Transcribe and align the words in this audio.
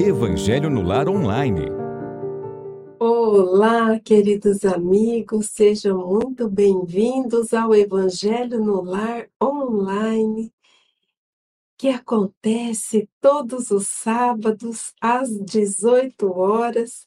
Evangelho 0.00 0.68
no 0.68 0.82
Lar 0.82 1.08
Online. 1.08 1.66
Olá, 2.98 3.98
queridos 4.00 4.64
amigos, 4.64 5.50
sejam 5.50 6.06
muito 6.06 6.48
bem-vindos 6.48 7.54
ao 7.54 7.72
Evangelho 7.72 8.58
no 8.58 8.82
Lar 8.82 9.28
Online, 9.42 10.52
que 11.78 11.88
acontece 11.88 13.08
todos 13.20 13.70
os 13.70 13.86
sábados 13.86 14.92
às 15.00 15.30
18 15.30 16.26
horas, 16.28 17.06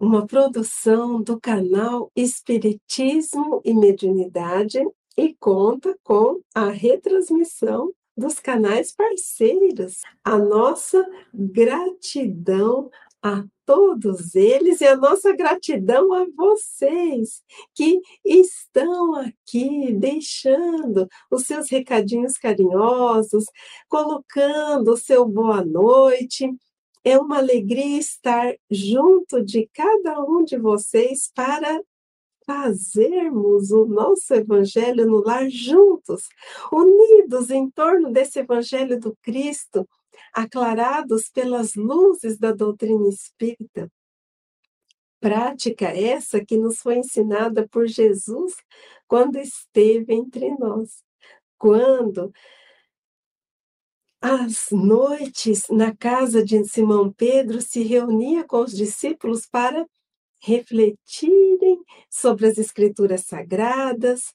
uma 0.00 0.26
produção 0.26 1.20
do 1.20 1.38
canal 1.38 2.10
Espiritismo 2.16 3.60
e 3.62 3.74
Mediunidade 3.74 4.80
e 5.16 5.34
conta 5.34 5.96
com 6.02 6.40
a 6.54 6.70
retransmissão 6.70 7.92
dos 8.18 8.40
canais 8.40 8.92
parceiros. 8.92 10.02
A 10.24 10.36
nossa 10.36 11.06
gratidão 11.32 12.90
a 13.22 13.44
todos 13.64 14.34
eles 14.34 14.80
e 14.80 14.86
a 14.86 14.96
nossa 14.96 15.32
gratidão 15.34 16.12
a 16.12 16.26
vocês 16.36 17.42
que 17.74 18.00
estão 18.24 19.14
aqui 19.16 19.92
deixando 19.92 21.08
os 21.30 21.44
seus 21.44 21.68
recadinhos 21.68 22.38
carinhosos, 22.38 23.44
colocando 23.88 24.92
o 24.92 24.96
seu 24.96 25.26
boa 25.26 25.64
noite. 25.64 26.48
É 27.04 27.18
uma 27.18 27.38
alegria 27.38 27.98
estar 27.98 28.54
junto 28.70 29.44
de 29.44 29.68
cada 29.72 30.22
um 30.22 30.44
de 30.44 30.58
vocês 30.58 31.30
para 31.34 31.80
fazermos 32.48 33.70
o 33.70 33.84
nosso 33.84 34.32
evangelho 34.32 35.04
no 35.04 35.22
lar 35.22 35.50
juntos, 35.50 36.30
unidos 36.72 37.50
em 37.50 37.70
torno 37.70 38.10
desse 38.10 38.38
evangelho 38.38 38.98
do 38.98 39.14
Cristo, 39.20 39.86
aclarados 40.32 41.28
pelas 41.28 41.74
luzes 41.74 42.38
da 42.38 42.50
doutrina 42.50 43.06
espírita. 43.06 43.92
Prática 45.20 45.88
essa 45.88 46.42
que 46.42 46.56
nos 46.56 46.78
foi 46.78 46.96
ensinada 46.96 47.68
por 47.68 47.86
Jesus 47.86 48.54
quando 49.06 49.36
esteve 49.36 50.14
entre 50.14 50.56
nós. 50.56 51.02
Quando 51.58 52.32
às 54.22 54.70
noites, 54.70 55.68
na 55.68 55.94
casa 55.94 56.42
de 56.42 56.64
Simão 56.64 57.12
Pedro, 57.12 57.60
se 57.60 57.82
reunia 57.82 58.42
com 58.42 58.62
os 58.62 58.72
discípulos 58.72 59.44
para 59.46 59.86
refletirem 60.40 61.82
sobre 62.10 62.46
as 62.46 62.58
escrituras 62.58 63.24
sagradas, 63.24 64.34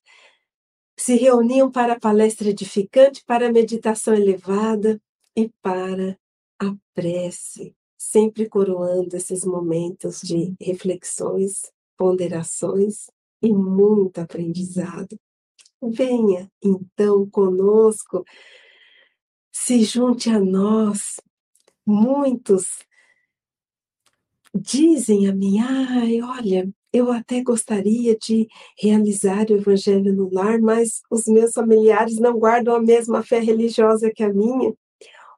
se 0.98 1.16
reuniam 1.16 1.72
para 1.72 1.94
a 1.94 2.00
palestra 2.00 2.50
edificante, 2.50 3.23
para 3.26 3.48
a 3.48 3.52
meditação 3.52 4.14
elevada 4.14 5.02
e 5.36 5.50
para 5.62 6.18
a 6.60 6.76
prece, 6.94 7.76
sempre 7.98 8.48
coroando 8.48 9.16
esses 9.16 9.44
momentos 9.44 10.22
de 10.22 10.54
reflexões, 10.62 11.72
ponderações 11.98 13.10
e 13.42 13.52
muito 13.52 14.20
aprendizado. 14.20 15.17
Venha 15.82 16.50
então 16.64 17.30
conosco, 17.30 18.23
se 19.52 19.84
junte 19.84 20.30
a 20.30 20.40
nós. 20.40 21.20
Muitos 21.86 22.80
dizem 24.54 25.28
a 25.28 25.34
mim: 25.36 25.59
ai, 25.59 26.22
olha, 26.22 26.70
eu 26.92 27.12
até 27.12 27.42
gostaria 27.42 28.16
de 28.18 28.48
realizar 28.80 29.50
o 29.50 29.56
evangelho 29.56 30.14
no 30.14 30.30
lar, 30.34 30.60
mas 30.60 31.02
os 31.10 31.26
meus 31.26 31.54
familiares 31.54 32.20
não 32.20 32.38
guardam 32.38 32.76
a 32.76 32.82
mesma 32.82 33.23
fé 33.23 33.40
religiosa 33.40 34.12
que 34.14 34.23
a 34.23 34.32
minha. 34.32 34.73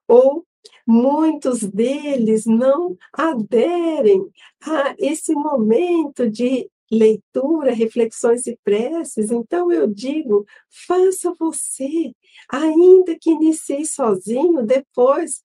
Ou 0.08 0.46
muitos 0.88 1.62
deles 1.64 2.46
não 2.46 2.98
aderem 3.14 4.28
a 4.62 4.96
esse 5.00 5.34
momento 5.34 6.30
de 6.30 6.70
leitura, 6.92 7.74
reflexões 7.74 8.46
e 8.48 8.58
preces. 8.64 9.32
Então 9.32 9.72
eu 9.72 9.88
digo, 9.88 10.46
faça 10.88 11.34
você, 11.40 12.14
ainda 12.50 13.18
que 13.20 13.32
inicie 13.32 13.86
sozinho, 13.86 14.64
depois 14.64 15.42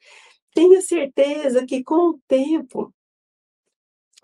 tenha 0.55 0.81
certeza 0.83 1.65
que 1.65 1.83
com 1.83 2.11
o 2.11 2.21
tempo 2.29 2.93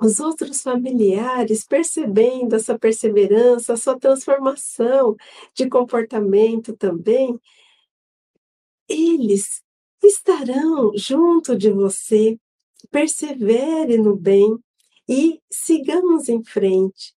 os 0.01 0.21
outros 0.21 0.63
familiares, 0.63 1.65
percebendo 1.65 2.55
essa 2.55 2.79
perseverança, 2.79 3.73
a 3.73 3.77
sua 3.77 3.99
transformação 3.99 5.17
de 5.55 5.69
comportamento 5.69 6.77
também, 6.77 7.41
eles 8.89 9.63
estarão 10.03 10.93
junto 10.97 11.57
de 11.57 11.71
você. 11.71 12.39
Persevere 12.91 13.97
no 13.97 14.15
bem 14.15 14.59
e 15.09 15.41
sigamos 15.51 16.29
em 16.29 16.45
frente. 16.45 17.16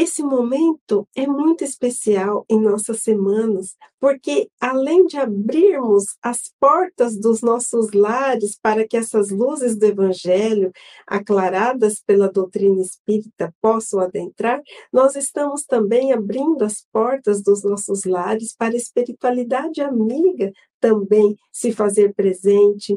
Esse 0.00 0.22
momento 0.22 1.08
é 1.16 1.26
muito 1.26 1.64
especial 1.64 2.46
em 2.48 2.60
nossas 2.60 3.02
semanas, 3.02 3.74
porque 3.98 4.48
além 4.60 5.06
de 5.06 5.16
abrirmos 5.16 6.16
as 6.22 6.52
portas 6.60 7.18
dos 7.18 7.42
nossos 7.42 7.90
lares 7.90 8.56
para 8.62 8.86
que 8.86 8.96
essas 8.96 9.30
luzes 9.30 9.76
do 9.76 9.86
Evangelho, 9.86 10.70
aclaradas 11.04 12.00
pela 12.00 12.30
doutrina 12.30 12.80
espírita, 12.80 13.52
possam 13.60 13.98
adentrar, 13.98 14.62
nós 14.92 15.16
estamos 15.16 15.64
também 15.64 16.12
abrindo 16.12 16.62
as 16.62 16.86
portas 16.92 17.42
dos 17.42 17.64
nossos 17.64 18.04
lares 18.04 18.54
para 18.54 18.74
a 18.74 18.76
espiritualidade 18.76 19.80
amiga 19.80 20.52
também 20.78 21.36
se 21.50 21.72
fazer 21.72 22.14
presente 22.14 22.96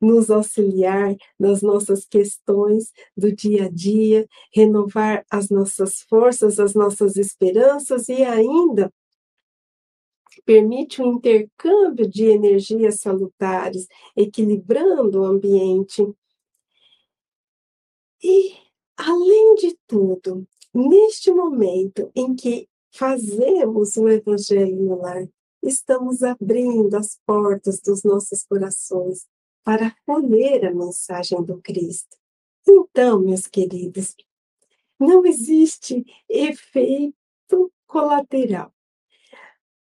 nos 0.00 0.30
auxiliar 0.30 1.14
nas 1.38 1.60
nossas 1.62 2.04
questões 2.04 2.92
do 3.16 3.32
dia 3.32 3.66
a 3.66 3.68
dia, 3.68 4.26
renovar 4.52 5.24
as 5.30 5.50
nossas 5.50 6.02
forças, 6.08 6.58
as 6.58 6.74
nossas 6.74 7.16
esperanças 7.16 8.08
e 8.08 8.24
ainda 8.24 8.92
permite 10.44 11.02
um 11.02 11.14
intercâmbio 11.14 12.08
de 12.08 12.24
energias 12.26 13.00
salutares, 13.00 13.86
equilibrando 14.16 15.20
o 15.20 15.24
ambiente. 15.24 16.02
E, 18.22 18.54
além 18.96 19.54
de 19.56 19.76
tudo, 19.86 20.46
neste 20.72 21.30
momento 21.32 22.10
em 22.14 22.34
que 22.34 22.68
fazemos 22.92 23.96
o 23.96 24.08
Evangelho 24.08 24.76
no 24.76 25.00
lar, 25.00 25.28
estamos 25.62 26.22
abrindo 26.22 26.94
as 26.96 27.18
portas 27.26 27.80
dos 27.80 28.02
nossos 28.02 28.44
corações 28.44 29.26
para 29.64 29.88
acolher 29.88 30.66
a 30.66 30.74
mensagem 30.74 31.42
do 31.42 31.60
Cristo. 31.60 32.16
Então, 32.66 33.20
meus 33.20 33.46
queridos, 33.46 34.14
não 34.98 35.24
existe 35.24 36.04
efeito 36.28 37.72
colateral. 37.86 38.72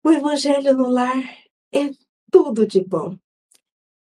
O 0.03 0.11
Evangelho 0.11 0.75
no 0.77 0.89
lar 0.89 1.23
é 1.73 1.89
tudo 2.31 2.67
de 2.67 2.83
bom. 2.83 3.17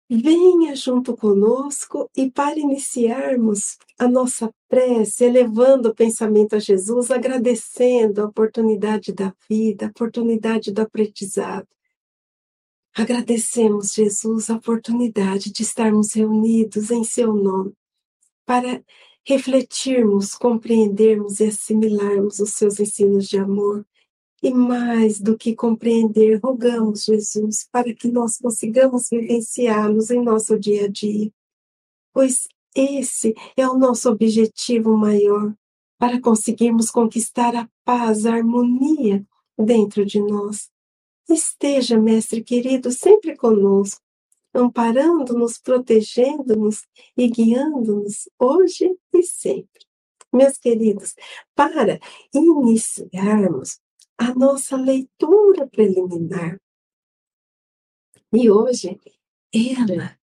Venha 0.08 0.74
junto 0.74 1.16
conosco 1.16 2.08
e 2.16 2.30
para 2.30 2.58
iniciarmos 2.58 3.76
a 3.98 4.08
nossa 4.08 4.52
prece, 4.68 5.24
elevando 5.24 5.88
o 5.88 5.94
pensamento 5.94 6.54
a 6.54 6.58
Jesus, 6.60 7.10
agradecendo 7.10 8.22
a 8.22 8.26
oportunidade 8.26 9.12
da 9.12 9.34
vida, 9.48 9.86
a 9.86 9.88
oportunidade 9.88 10.70
do 10.72 10.80
aprendizado, 10.80 11.66
Agradecemos, 12.98 13.92
Jesus, 13.92 14.48
a 14.48 14.54
oportunidade 14.54 15.52
de 15.52 15.62
estarmos 15.62 16.14
reunidos 16.14 16.90
em 16.90 17.04
Seu 17.04 17.30
nome 17.34 17.74
para 18.46 18.82
refletirmos, 19.22 20.34
compreendermos 20.34 21.38
e 21.40 21.44
assimilarmos 21.44 22.40
os 22.40 22.54
Seus 22.54 22.80
ensinos 22.80 23.28
de 23.28 23.36
amor. 23.36 23.86
E 24.42 24.50
mais 24.50 25.20
do 25.20 25.36
que 25.36 25.54
compreender, 25.54 26.40
rogamos, 26.42 27.04
Jesus, 27.04 27.68
para 27.70 27.92
que 27.92 28.08
nós 28.08 28.38
consigamos 28.38 29.10
vivenciá-los 29.10 30.10
em 30.10 30.22
nosso 30.22 30.58
dia 30.58 30.86
a 30.86 30.88
dia, 30.88 31.30
pois 32.14 32.48
esse 32.74 33.34
é 33.58 33.68
o 33.68 33.76
nosso 33.76 34.08
objetivo 34.08 34.96
maior 34.96 35.54
para 35.98 36.18
conseguirmos 36.18 36.90
conquistar 36.90 37.54
a 37.54 37.68
paz, 37.84 38.24
a 38.24 38.34
harmonia 38.34 39.22
dentro 39.58 40.02
de 40.02 40.18
nós 40.18 40.70
Esteja, 41.28 41.98
Mestre 41.98 42.42
querido, 42.42 42.90
sempre 42.92 43.36
conosco, 43.36 44.00
amparando-nos, 44.54 45.58
protegendo-nos 45.58 46.86
e 47.16 47.28
guiando-nos 47.28 48.28
hoje 48.38 48.96
e 49.12 49.22
sempre. 49.22 49.84
Meus 50.32 50.56
queridos, 50.58 51.14
para 51.54 51.98
iniciarmos 52.32 53.80
a 54.18 54.34
nossa 54.34 54.76
leitura 54.76 55.66
preliminar, 55.66 56.60
e 58.32 58.50
hoje 58.50 59.00
ela 59.52 60.18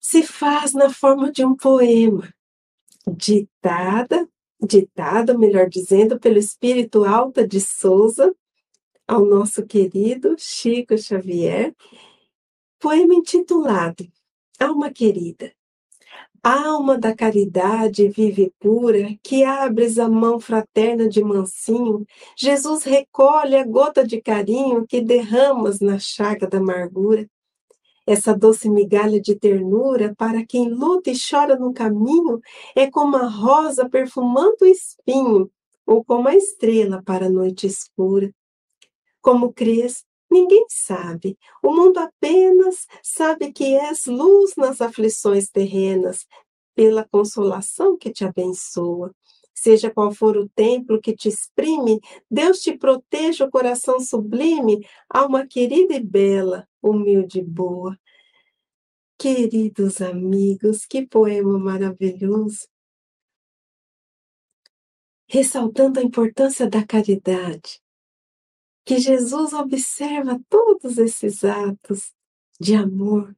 se 0.00 0.22
faz 0.22 0.72
na 0.72 0.90
forma 0.90 1.32
de 1.32 1.44
um 1.44 1.56
poema, 1.56 2.32
ditada, 3.06 4.28
ditada, 4.60 5.36
melhor 5.36 5.68
dizendo, 5.68 6.18
pelo 6.18 6.38
espírito 6.38 7.04
Alta 7.04 7.46
de 7.46 7.60
Souza, 7.60 8.34
ao 9.06 9.24
nosso 9.24 9.66
querido 9.66 10.34
Chico 10.38 10.96
Xavier, 10.96 11.74
poema 12.78 13.14
intitulado 13.14 14.06
Alma 14.58 14.92
querida, 14.92 15.52
alma 16.42 16.98
da 16.98 17.14
caridade 17.14 18.08
vive 18.08 18.52
pura, 18.60 19.16
que 19.22 19.44
abres 19.44 19.98
a 19.98 20.08
mão 20.08 20.38
fraterna 20.38 21.08
de 21.08 21.22
mansinho, 21.22 22.06
Jesus 22.36 22.84
recolhe 22.84 23.56
a 23.56 23.66
gota 23.66 24.06
de 24.06 24.20
carinho 24.20 24.86
que 24.86 25.00
derramas 25.00 25.80
na 25.80 25.98
chaga 25.98 26.46
da 26.46 26.58
amargura. 26.58 27.28
Essa 28.06 28.36
doce 28.36 28.68
migalha 28.68 29.20
de 29.20 29.36
ternura, 29.36 30.14
para 30.16 30.44
quem 30.44 30.68
luta 30.68 31.10
e 31.10 31.14
chora 31.16 31.56
no 31.56 31.72
caminho, 31.72 32.40
é 32.74 32.90
como 32.90 33.16
a 33.16 33.26
rosa 33.26 33.88
perfumando 33.88 34.58
o 34.62 34.66
espinho, 34.66 35.50
ou 35.86 36.04
como 36.04 36.28
a 36.28 36.34
estrela 36.34 37.02
para 37.04 37.26
a 37.26 37.30
noite 37.30 37.66
escura. 37.66 38.32
Como 39.22 39.52
crês, 39.52 40.04
ninguém 40.30 40.66
sabe. 40.68 41.38
O 41.62 41.72
mundo 41.72 41.98
apenas 41.98 42.86
sabe 43.02 43.52
que 43.52 43.76
és 43.76 44.06
luz 44.06 44.54
nas 44.56 44.80
aflições 44.80 45.48
terrenas, 45.48 46.26
pela 46.74 47.06
consolação 47.08 47.96
que 47.96 48.10
te 48.10 48.24
abençoa. 48.24 49.14
Seja 49.54 49.90
qual 49.90 50.12
for 50.12 50.36
o 50.36 50.48
templo 50.48 51.00
que 51.00 51.14
te 51.14 51.28
exprime, 51.28 52.00
Deus 52.28 52.60
te 52.60 52.76
proteja 52.76 53.44
o 53.44 53.50
coração 53.50 54.00
sublime, 54.00 54.84
alma 55.08 55.46
querida 55.46 55.94
e 55.94 56.00
bela, 56.00 56.66
humilde 56.82 57.38
e 57.38 57.44
boa. 57.44 57.96
Queridos 59.16 60.00
amigos, 60.00 60.84
que 60.84 61.06
poema 61.06 61.58
maravilhoso! 61.58 62.66
Ressaltando 65.28 66.00
a 66.00 66.02
importância 66.02 66.68
da 66.68 66.84
caridade, 66.84 67.80
que 68.84 68.98
Jesus 68.98 69.52
observa 69.52 70.40
todos 70.48 70.98
esses 70.98 71.44
atos 71.44 72.12
de 72.58 72.74
amor, 72.74 73.36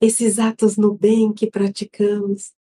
esses 0.00 0.38
atos 0.38 0.76
no 0.76 0.94
bem 0.94 1.32
que 1.32 1.50
praticamos, 1.50 2.54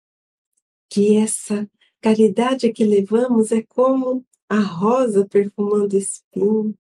que 0.90 1.18
essa 1.18 1.70
caridade 2.02 2.72
que 2.74 2.84
levamos 2.84 3.52
é 3.52 3.62
como 3.62 4.26
a 4.48 4.60
rosa 4.60 5.28
perfumando 5.28 5.96
espinho, 5.96 6.78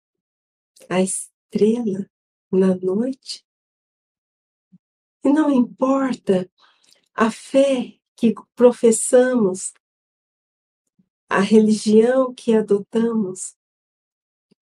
a 0.89 1.01
estrela 1.01 2.09
na 2.51 2.75
noite. 2.75 3.45
E 5.23 5.29
não 5.31 5.51
importa 5.51 6.49
a 7.13 7.29
fé 7.29 7.99
que 8.15 8.33
professamos, 8.55 9.73
a 11.29 11.39
religião 11.39 12.33
que 12.33 12.55
adotamos, 12.55 13.55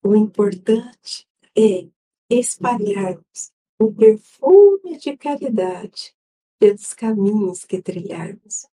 o 0.07 0.15
importante 0.15 1.27
é 1.53 1.89
espalharmos 2.29 3.51
o 3.77 3.93
perfume 3.93 4.97
de 4.97 5.17
caridade 5.17 6.15
pelos 6.57 6.93
caminhos 6.93 7.65
que 7.65 7.81
trilharmos. 7.81 8.67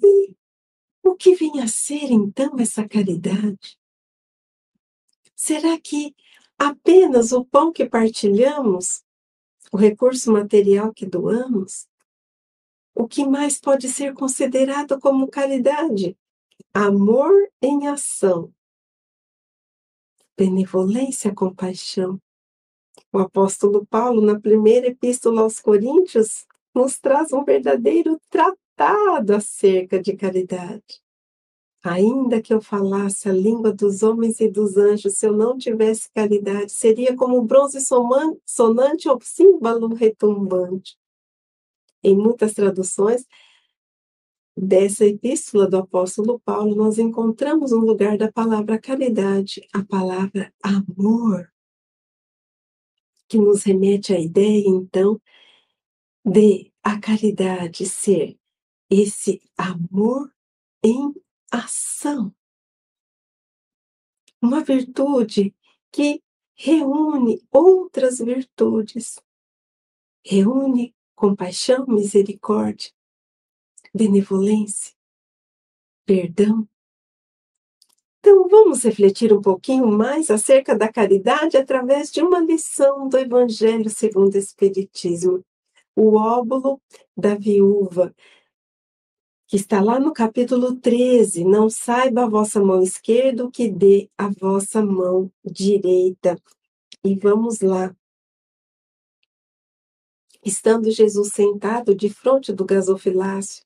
E 0.00 0.36
o 1.02 1.16
que 1.16 1.34
vem 1.34 1.60
a 1.60 1.66
ser 1.66 2.12
então 2.12 2.56
essa 2.60 2.88
caridade? 2.88 3.76
Será 5.34 5.78
que 5.80 6.14
apenas 6.56 7.32
o 7.32 7.44
pão 7.44 7.72
que 7.72 7.86
partilhamos, 7.86 9.02
o 9.72 9.76
recurso 9.76 10.32
material 10.32 10.94
que 10.94 11.04
doamos? 11.04 11.88
O 12.94 13.08
que 13.08 13.26
mais 13.26 13.58
pode 13.58 13.88
ser 13.88 14.14
considerado 14.14 15.00
como 15.00 15.28
caridade? 15.28 16.16
Amor 16.72 17.32
em 17.60 17.88
ação, 17.88 18.54
benevolência, 20.36 21.34
compaixão. 21.34 22.20
O 23.12 23.18
apóstolo 23.18 23.86
Paulo, 23.86 24.20
na 24.20 24.38
primeira 24.38 24.88
epístola 24.88 25.42
aos 25.42 25.60
Coríntios, 25.60 26.46
nos 26.74 26.98
traz 26.98 27.32
um 27.32 27.44
verdadeiro 27.44 28.20
tratado 28.28 29.34
acerca 29.34 30.00
de 30.00 30.16
caridade. 30.16 31.02
Ainda 31.84 32.40
que 32.40 32.52
eu 32.52 32.62
falasse 32.62 33.28
a 33.28 33.32
língua 33.32 33.70
dos 33.70 34.02
homens 34.02 34.40
e 34.40 34.48
dos 34.48 34.76
anjos, 34.76 35.18
se 35.18 35.26
eu 35.26 35.32
não 35.32 35.58
tivesse 35.58 36.10
caridade, 36.10 36.72
seria 36.72 37.14
como 37.14 37.42
bronze 37.42 37.78
sonante 38.46 39.08
ou 39.08 39.18
símbolo 39.20 39.94
retumbante. 39.94 40.96
Em 42.02 42.16
muitas 42.16 42.54
traduções, 42.54 43.26
dessa 44.56 45.04
epístola 45.04 45.68
do 45.68 45.78
apóstolo 45.78 46.40
Paulo, 46.40 46.74
nós 46.74 46.98
encontramos 46.98 47.72
no 47.72 47.78
lugar 47.78 48.16
da 48.16 48.30
palavra 48.30 48.78
caridade 48.78 49.66
a 49.72 49.84
palavra 49.84 50.52
amor, 50.62 51.52
que 53.28 53.36
nos 53.38 53.62
remete 53.64 54.12
à 54.12 54.20
ideia, 54.20 54.64
então, 54.66 55.20
de 56.24 56.72
a 56.82 56.98
caridade 57.00 57.86
ser 57.86 58.38
esse 58.88 59.42
amor 59.56 60.32
em 60.82 61.14
ação. 61.50 62.34
Uma 64.40 64.62
virtude 64.62 65.54
que 65.90 66.22
reúne 66.54 67.42
outras 67.50 68.18
virtudes, 68.18 69.18
reúne 70.24 70.94
compaixão, 71.14 71.86
misericórdia, 71.86 72.92
benevolência, 73.94 74.92
perdão. 76.04 76.68
Então, 78.18 78.48
vamos 78.48 78.82
refletir 78.82 79.32
um 79.32 79.40
pouquinho 79.40 79.86
mais 79.86 80.30
acerca 80.30 80.76
da 80.76 80.90
caridade 80.90 81.56
através 81.56 82.10
de 82.10 82.22
uma 82.22 82.40
lição 82.40 83.08
do 83.08 83.18
Evangelho 83.18 83.90
segundo 83.90 84.34
o 84.34 84.38
Espiritismo. 84.38 85.44
O 85.94 86.16
óbolo 86.16 86.80
da 87.16 87.34
viúva, 87.34 88.14
que 89.46 89.56
está 89.56 89.80
lá 89.80 90.00
no 90.00 90.12
capítulo 90.12 90.74
13. 90.74 91.44
Não 91.44 91.68
saiba 91.70 92.24
a 92.24 92.28
vossa 92.28 92.60
mão 92.60 92.82
esquerda 92.82 93.44
o 93.44 93.50
que 93.50 93.68
dê 93.70 94.08
a 94.16 94.28
vossa 94.28 94.84
mão 94.84 95.30
direita. 95.44 96.36
E 97.04 97.14
vamos 97.14 97.60
lá. 97.60 97.94
Estando 100.44 100.90
Jesus 100.90 101.32
sentado 101.32 101.94
de 101.94 102.08
frente 102.10 102.52
do 102.52 102.64
gasofilácio, 102.64 103.64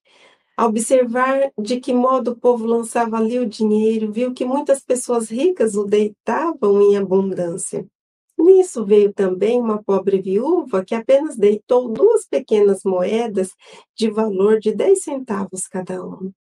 a 0.57 0.67
observar 0.67 1.53
de 1.59 1.81
que 1.81 1.95
modo 1.95 2.33
o 2.33 2.37
povo 2.37 2.67
lançava 2.67 3.17
ali 3.17 3.39
o 3.39 3.49
dinheiro, 3.49 4.13
viu 4.13 4.35
que 4.35 4.45
muitas 4.45 4.83
pessoas 4.83 5.31
ricas 5.31 5.77
o 5.77 5.85
deitavam 5.85 6.83
em 6.83 6.97
abundância. 6.97 7.87
Nisso 8.39 8.85
veio 8.85 9.13
também 9.13 9.61
uma 9.61 9.83
pobre 9.83 10.21
viúva 10.21 10.85
que 10.85 10.95
apenas 10.95 11.37
deitou 11.37 11.89
duas 11.93 12.27
pequenas 12.27 12.83
moedas 12.85 13.51
de 13.97 14.11
valor 14.11 14.61
de 14.61 14.73
dez 14.73 15.03
centavos 15.05 15.67
cada 15.69 16.05
uma. 16.05 16.33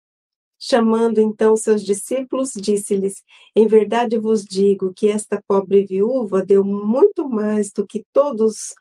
Chamando 0.60 1.20
então 1.20 1.56
seus 1.56 1.84
discípulos, 1.84 2.52
disse-lhes: 2.56 3.24
Em 3.56 3.68
verdade 3.68 4.18
vos 4.18 4.44
digo 4.44 4.92
que 4.94 5.08
esta 5.08 5.42
pobre 5.48 5.86
viúva 5.86 6.44
deu 6.44 6.64
muito 6.64 7.30
mais 7.30 7.72
do 7.72 7.86
que 7.86 8.04
todos 8.12 8.74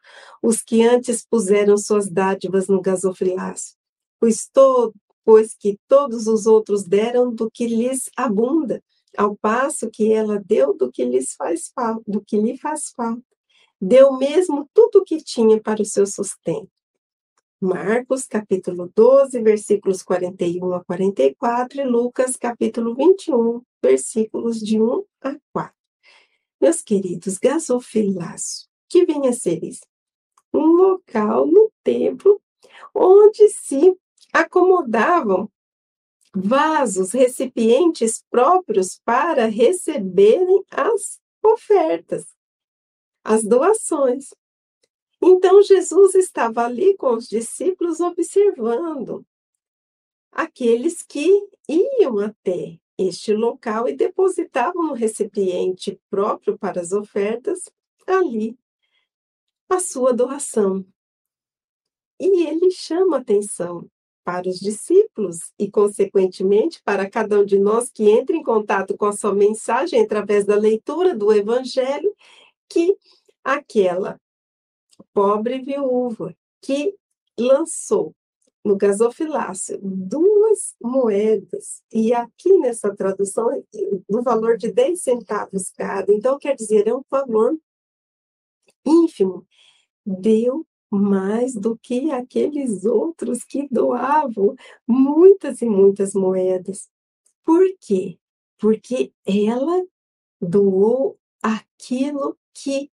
os 0.42 0.62
que 0.62 0.82
antes 0.82 1.26
puseram 1.28 1.76
suas 1.76 2.10
dádivas 2.10 2.66
no 2.66 2.80
gasofilácio, 2.80 3.76
pois 4.18 4.48
pois 5.22 5.54
que 5.54 5.78
todos 5.88 6.28
os 6.28 6.46
outros 6.46 6.84
deram 6.84 7.34
do 7.34 7.50
que 7.50 7.66
lhes 7.66 8.08
abunda, 8.16 8.80
ao 9.16 9.36
passo 9.36 9.90
que 9.90 10.12
ela 10.12 10.38
deu 10.38 10.72
do 10.72 10.90
que 10.90 11.04
lhes 11.04 11.34
faz 11.34 11.70
falta, 11.74 12.02
do 12.06 12.20
que 12.20 12.38
lhe 12.38 12.56
faz 12.56 12.90
falta. 12.96 13.22
Deu 13.80 14.16
mesmo 14.16 14.68
tudo 14.72 15.00
o 15.00 15.04
que 15.04 15.18
tinha 15.18 15.60
para 15.60 15.82
o 15.82 15.84
seu 15.84 16.06
sustento. 16.06 16.70
Marcos, 17.60 18.26
capítulo 18.26 18.92
12, 18.94 19.40
versículos 19.42 20.02
41 20.02 20.74
a 20.74 20.84
44, 20.84 21.80
e 21.80 21.84
Lucas, 21.84 22.36
capítulo 22.36 22.94
21, 22.94 23.62
versículos 23.82 24.60
de 24.60 24.80
1 24.80 25.04
a 25.22 25.36
4. 25.52 25.74
Meus 26.60 26.82
queridos, 26.82 27.38
gasofilácio, 27.38 28.68
que 28.88 29.06
vem 29.06 29.26
a 29.28 29.32
ser 29.32 29.64
isso? 29.64 29.86
Um 30.52 30.66
local 30.66 31.46
no 31.46 31.72
templo 31.82 32.40
onde 32.94 33.48
se 33.48 33.96
acomodavam 34.32 35.50
vasos, 36.34 37.12
recipientes 37.12 38.22
próprios 38.30 39.00
para 39.02 39.46
receberem 39.46 40.62
as 40.70 41.18
ofertas, 41.42 42.26
as 43.24 43.42
doações. 43.42 44.34
Então 45.20 45.62
Jesus 45.62 46.14
estava 46.14 46.64
ali 46.64 46.96
com 46.96 47.14
os 47.14 47.28
discípulos 47.28 48.00
observando 48.00 49.24
aqueles 50.30 51.02
que 51.02 51.48
iam 51.68 52.18
até 52.18 52.78
este 52.98 53.32
local 53.32 53.88
e 53.88 53.96
depositavam 53.96 54.86
no 54.86 54.92
recipiente 54.92 56.00
próprio 56.10 56.58
para 56.58 56.80
as 56.80 56.92
ofertas 56.92 57.70
ali 58.06 58.56
a 59.68 59.80
sua 59.80 60.12
doação. 60.12 60.86
E 62.18 62.46
ele 62.46 62.70
chama 62.70 63.18
atenção 63.18 63.90
para 64.24 64.48
os 64.48 64.58
discípulos 64.58 65.52
e, 65.58 65.70
consequentemente, 65.70 66.82
para 66.82 67.08
cada 67.08 67.40
um 67.40 67.44
de 67.44 67.58
nós 67.58 67.90
que 67.90 68.10
entra 68.10 68.34
em 68.34 68.42
contato 68.42 68.96
com 68.96 69.06
a 69.06 69.12
sua 69.12 69.34
mensagem 69.34 70.00
através 70.00 70.44
da 70.44 70.56
leitura 70.56 71.14
do 71.14 71.32
Evangelho, 71.32 72.12
que 72.68 72.96
aquela 73.44 74.20
pobre 75.12 75.60
viúva 75.60 76.36
que 76.60 76.94
lançou 77.38 78.14
no 78.64 78.76
gasofilácio 78.76 79.78
duas 79.80 80.74
moedas, 80.82 81.82
e 81.92 82.12
aqui 82.12 82.58
nessa 82.58 82.94
tradução, 82.94 83.48
no 84.08 84.22
valor 84.22 84.56
de 84.56 84.72
10 84.72 85.00
centavos 85.00 85.70
cada, 85.70 86.12
então 86.12 86.36
quer 86.36 86.56
dizer, 86.56 86.88
é 86.88 86.94
um 86.94 87.04
valor 87.08 87.56
ínfimo, 88.84 89.46
deu 90.04 90.66
mais 90.90 91.54
do 91.54 91.76
que 91.78 92.10
aqueles 92.10 92.84
outros 92.84 93.44
que 93.44 93.68
doavam 93.68 94.56
muitas 94.86 95.60
e 95.62 95.66
muitas 95.66 96.14
moedas. 96.14 96.88
Por 97.44 97.62
quê? 97.80 98.18
Porque 98.58 99.12
ela 99.24 99.84
doou 100.40 101.18
aquilo 101.42 102.36
que 102.54 102.90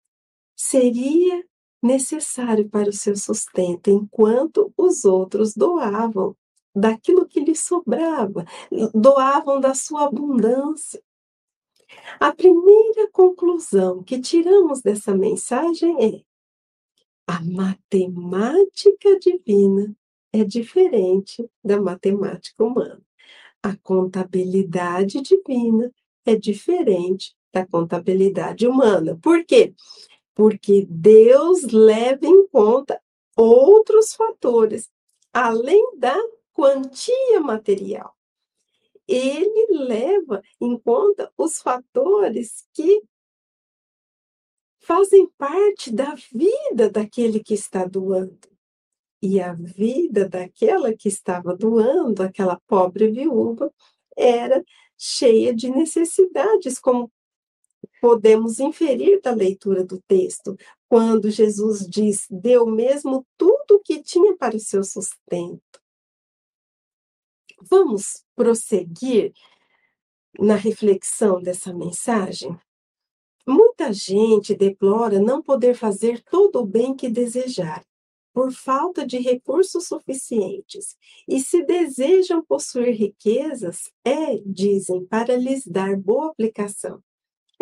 seria 0.55 1.43
necessário 1.83 2.69
para 2.69 2.89
o 2.89 2.93
seu 2.93 3.15
sustento, 3.15 3.89
enquanto 3.89 4.73
os 4.77 5.03
outros 5.05 5.53
doavam 5.53 6.35
daquilo 6.75 7.27
que 7.27 7.39
lhes 7.39 7.59
sobrava, 7.59 8.45
doavam 8.93 9.59
da 9.59 9.75
sua 9.75 10.05
abundância. 10.05 11.01
A 12.19 12.33
primeira 12.33 13.09
conclusão 13.11 14.01
que 14.01 14.19
tiramos 14.19 14.81
dessa 14.81 15.15
mensagem 15.15 15.95
é: 16.03 16.21
a 17.27 17.39
matemática 17.43 19.19
divina 19.19 19.95
é 20.31 20.43
diferente 20.43 21.47
da 21.63 21.79
matemática 21.79 22.63
humana. 22.63 23.01
A 23.61 23.75
contabilidade 23.77 25.21
divina 25.21 25.91
é 26.25 26.35
diferente 26.35 27.35
da 27.53 27.65
contabilidade 27.65 28.67
humana. 28.67 29.17
Por 29.21 29.45
quê? 29.45 29.73
Porque 30.35 30.85
Deus 30.89 31.63
leva 31.63 32.25
em 32.25 32.47
conta 32.47 33.01
outros 33.35 34.13
fatores, 34.13 34.89
além 35.31 35.97
da 35.97 36.17
quantia 36.53 37.39
material. 37.39 38.15
Ele 39.07 39.67
leva 39.85 40.41
em 40.61 40.77
conta 40.77 41.31
os 41.37 41.61
fatores 41.61 42.65
que 42.73 43.01
fazem 44.79 45.29
parte 45.37 45.91
da 45.91 46.15
vida 46.31 46.89
daquele 46.89 47.41
que 47.41 47.53
está 47.53 47.85
doando. 47.85 48.51
E 49.21 49.39
a 49.39 49.53
vida 49.53 50.27
daquela 50.27 50.93
que 50.93 51.07
estava 51.07 51.55
doando, 51.55 52.21
aquela 52.21 52.59
pobre 52.67 53.09
viúva, 53.09 53.73
era 54.15 54.63
cheia 54.97 55.53
de 55.53 55.69
necessidades, 55.69 56.77
como 56.77 57.11
podemos 58.03 58.59
inferir 58.59 59.21
da 59.21 59.31
leitura 59.31 59.81
do 59.81 59.97
texto, 60.05 60.57
quando 60.89 61.31
Jesus 61.31 61.87
diz: 61.87 62.27
deu 62.29 62.65
mesmo 62.65 63.25
tudo 63.37 63.75
o 63.75 63.79
que 63.79 64.03
tinha 64.03 64.35
para 64.35 64.57
o 64.57 64.59
seu 64.59 64.83
sustento. 64.83 65.79
Vamos 67.61 68.21
prosseguir 68.35 69.31
na 70.37 70.55
reflexão 70.55 71.41
dessa 71.41 71.73
mensagem? 71.73 72.53
Muita 73.47 73.93
gente 73.93 74.53
deplora 74.53 75.17
não 75.17 75.41
poder 75.41 75.73
fazer 75.73 76.21
todo 76.25 76.59
o 76.59 76.65
bem 76.65 76.93
que 76.93 77.07
desejar, 77.07 77.85
por 78.33 78.51
falta 78.51 79.07
de 79.07 79.17
recursos 79.17 79.87
suficientes, 79.87 80.97
e 81.25 81.39
se 81.39 81.63
desejam 81.63 82.43
possuir 82.43 82.97
riquezas, 82.97 83.89
é, 84.03 84.39
dizem, 84.45 85.05
para 85.05 85.37
lhes 85.37 85.65
dar 85.65 85.95
boa 85.95 86.31
aplicação. 86.31 87.01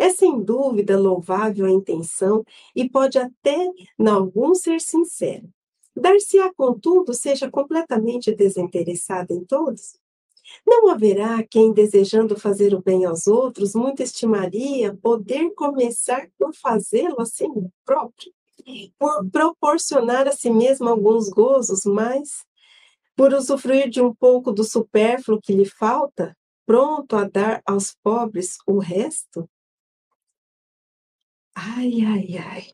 É 0.02 0.10
sem 0.10 0.42
dúvida 0.42 0.98
louvável 0.98 1.64
a 1.64 1.70
intenção 1.70 2.44
e 2.74 2.90
pode 2.90 3.20
até, 3.20 3.70
em 3.96 4.08
algum, 4.08 4.52
ser 4.52 4.80
sincero. 4.80 5.48
Dar-se-á, 5.94 6.52
contudo, 6.56 7.14
seja 7.14 7.48
completamente 7.48 8.34
desinteressado 8.34 9.32
em 9.32 9.44
todos? 9.44 9.96
Não 10.66 10.88
haverá 10.88 11.40
quem, 11.48 11.72
desejando 11.72 12.36
fazer 12.36 12.74
o 12.74 12.82
bem 12.82 13.04
aos 13.04 13.28
outros, 13.28 13.76
muito 13.76 14.02
estimaria 14.02 14.92
poder 15.00 15.54
começar 15.54 16.28
por 16.36 16.52
fazê-lo 16.52 17.20
a 17.20 17.24
si 17.24 17.44
próprio, 17.84 18.32
por 18.98 19.30
proporcionar 19.30 20.26
a 20.26 20.32
si 20.32 20.50
mesmo 20.50 20.88
alguns 20.88 21.28
gozos, 21.28 21.84
mas 21.84 22.44
por 23.14 23.32
usufruir 23.32 23.88
de 23.88 24.02
um 24.02 24.12
pouco 24.12 24.50
do 24.50 24.64
supérfluo 24.64 25.40
que 25.40 25.52
lhe 25.52 25.64
falta, 25.64 26.36
pronto 26.66 27.14
a 27.14 27.22
dar 27.22 27.62
aos 27.64 27.94
pobres 28.02 28.56
o 28.66 28.80
resto? 28.80 29.48
Ai, 31.54 32.02
ai, 32.04 32.38
ai. 32.38 32.72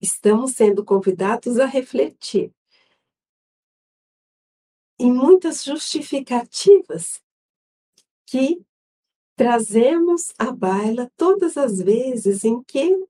Estamos 0.00 0.52
sendo 0.52 0.84
convidados 0.84 1.58
a 1.58 1.66
refletir 1.66 2.52
em 4.98 5.12
muitas 5.12 5.64
justificativas 5.64 7.20
que 8.26 8.64
trazemos 9.36 10.32
à 10.38 10.50
baila 10.50 11.10
todas 11.16 11.56
as 11.56 11.78
vezes 11.78 12.44
em 12.44 12.62
que 12.62 13.06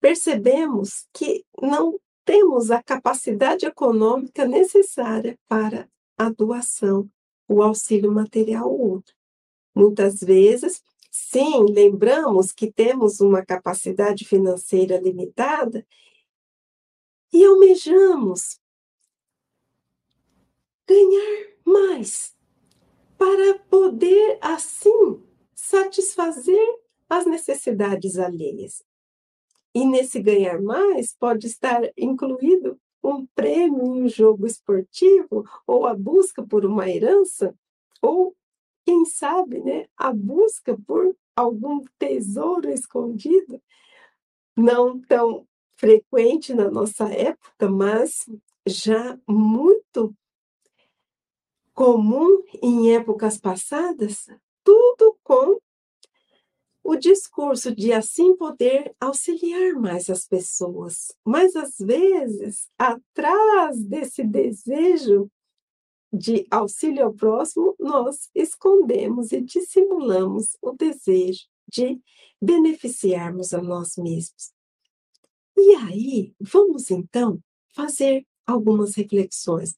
percebemos 0.00 1.08
que 1.12 1.44
não 1.60 1.98
temos 2.24 2.70
a 2.70 2.82
capacidade 2.82 3.64
econômica 3.64 4.46
necessária 4.46 5.38
para 5.48 5.88
a 6.18 6.28
doação, 6.28 7.10
o 7.48 7.62
auxílio 7.62 8.12
material 8.12 8.70
ou 8.70 8.90
outro. 8.92 9.14
Muitas 9.74 10.20
vezes, 10.20 10.82
sim, 11.16 11.64
lembramos 11.70 12.50
que 12.50 12.72
temos 12.72 13.20
uma 13.20 13.46
capacidade 13.46 14.24
financeira 14.24 14.98
limitada 14.98 15.86
e 17.32 17.44
almejamos 17.44 18.58
ganhar 20.88 21.52
mais, 21.64 22.34
para 23.16 23.60
poder 23.70 24.38
assim 24.40 25.22
satisfazer 25.54 26.82
as 27.08 27.24
necessidades 27.26 28.18
alheias. 28.18 28.82
E 29.72 29.86
nesse 29.86 30.20
ganhar 30.20 30.60
mais 30.60 31.14
pode 31.16 31.46
estar 31.46 31.80
incluído 31.96 32.76
um 33.04 33.24
prêmio 33.36 33.84
em 33.84 34.02
um 34.02 34.08
jogo 34.08 34.48
esportivo, 34.48 35.44
ou 35.64 35.86
a 35.86 35.94
busca 35.94 36.44
por 36.44 36.66
uma 36.66 36.90
herança, 36.90 37.56
ou, 38.02 38.34
quem 38.84 39.04
sabe, 39.04 39.60
né, 39.60 39.86
a 39.96 40.12
busca 40.12 40.78
por 40.86 41.16
algum 41.34 41.84
tesouro 41.98 42.70
escondido, 42.70 43.60
não 44.56 45.00
tão 45.00 45.46
frequente 45.76 46.54
na 46.54 46.70
nossa 46.70 47.08
época, 47.12 47.68
mas 47.68 48.28
já 48.66 49.18
muito 49.28 50.14
comum 51.74 52.42
em 52.62 52.94
épocas 52.94 53.36
passadas, 53.36 54.26
tudo 54.62 55.18
com 55.24 55.58
o 56.84 56.96
discurso 56.96 57.74
de 57.74 57.92
assim 57.92 58.36
poder 58.36 58.94
auxiliar 59.00 59.72
mais 59.72 60.08
as 60.10 60.26
pessoas. 60.26 61.12
Mas 61.24 61.56
às 61.56 61.78
vezes, 61.78 62.68
atrás 62.78 63.82
desse 63.82 64.22
desejo 64.22 65.30
de 66.16 66.46
auxílio 66.50 67.04
ao 67.04 67.12
próximo, 67.12 67.74
nós 67.78 68.28
escondemos 68.34 69.32
e 69.32 69.40
dissimulamos 69.40 70.56
o 70.62 70.72
desejo 70.72 71.46
de 71.68 72.00
beneficiarmos 72.40 73.52
a 73.52 73.62
nós 73.62 73.96
mesmos. 73.96 74.52
E 75.56 75.74
aí, 75.76 76.34
vamos 76.40 76.90
então 76.90 77.40
fazer 77.74 78.26
algumas 78.46 78.94
reflexões 78.94 79.74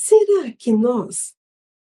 Será 0.00 0.52
que 0.52 0.72
nós 0.72 1.34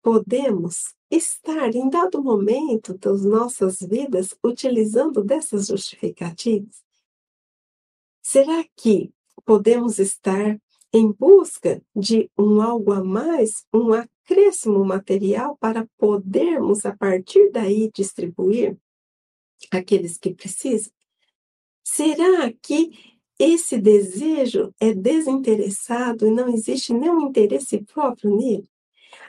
podemos 0.00 0.94
estar 1.10 1.74
em 1.74 1.90
dado 1.90 2.22
momento 2.22 2.96
das 2.96 3.24
nossas 3.24 3.80
vidas 3.80 4.36
utilizando 4.42 5.24
dessas 5.24 5.66
justificativas? 5.66 6.80
Será 8.22 8.64
que 8.76 9.12
podemos 9.44 9.98
estar 9.98 10.60
em 10.92 11.12
busca 11.12 11.82
de 11.94 12.30
um 12.38 12.60
algo 12.60 12.92
a 12.92 13.04
mais, 13.04 13.64
um 13.72 13.92
acréscimo 13.92 14.84
material 14.84 15.56
para 15.58 15.88
podermos, 15.98 16.86
a 16.86 16.96
partir 16.96 17.50
daí, 17.50 17.90
distribuir 17.92 18.76
aqueles 19.70 20.16
que 20.16 20.34
precisam? 20.34 20.92
Será 21.84 22.52
que 22.62 22.90
esse 23.38 23.78
desejo 23.78 24.74
é 24.80 24.92
desinteressado 24.92 26.26
e 26.26 26.30
não 26.30 26.48
existe 26.48 26.92
nenhum 26.92 27.28
interesse 27.28 27.78
próprio 27.78 28.36
nele. 28.36 28.68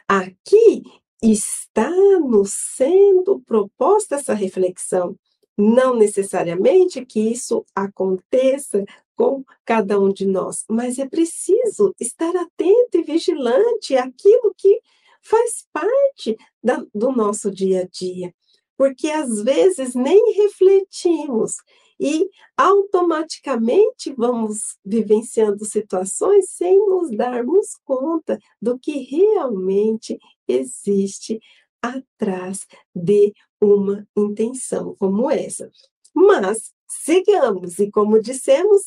Aqui 0.07 0.81
está 1.21 1.91
nos 2.19 2.51
sendo 2.75 3.39
proposta 3.41 4.15
essa 4.15 4.33
reflexão. 4.33 5.15
Não 5.55 5.95
necessariamente 5.95 7.05
que 7.05 7.19
isso 7.19 7.63
aconteça 7.75 8.83
com 9.19 9.43
cada 9.65 9.99
um 9.99 10.13
de 10.13 10.25
nós, 10.25 10.63
mas 10.69 10.97
é 10.97 11.05
preciso 11.05 11.93
estar 11.99 12.33
atento 12.37 12.97
e 12.97 13.03
vigilante 13.03 13.97
àquilo 13.97 14.55
que 14.57 14.79
faz 15.21 15.67
parte 15.73 16.37
da, 16.63 16.85
do 16.95 17.11
nosso 17.11 17.51
dia 17.51 17.81
a 17.81 17.85
dia, 17.85 18.33
porque 18.77 19.09
às 19.09 19.43
vezes 19.43 19.93
nem 19.93 20.35
refletimos 20.35 21.57
e 21.99 22.29
automaticamente 22.55 24.13
vamos 24.17 24.77
vivenciando 24.85 25.65
situações 25.65 26.51
sem 26.51 26.79
nos 26.87 27.11
darmos 27.11 27.75
conta 27.83 28.39
do 28.61 28.79
que 28.79 28.99
realmente 28.99 30.17
existe 30.47 31.41
atrás 31.81 32.65
de 32.95 33.33
uma 33.59 34.07
intenção 34.15 34.95
como 34.97 35.29
essa. 35.29 35.69
Mas 36.15 36.71
sigamos, 36.87 37.79
e 37.79 37.91
como 37.91 38.21
dissemos, 38.21 38.81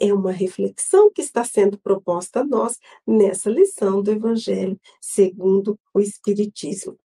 é 0.00 0.12
uma 0.12 0.32
reflexão 0.32 1.12
que 1.12 1.20
está 1.20 1.44
sendo 1.44 1.78
proposta 1.78 2.40
a 2.40 2.44
nós 2.44 2.78
nessa 3.06 3.50
lição 3.50 4.02
do 4.02 4.10
Evangelho 4.10 4.80
segundo 5.00 5.78
o 5.92 6.00
Espiritismo. 6.00 6.98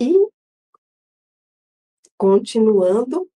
E, 0.00 0.12
continuando, 2.16 3.30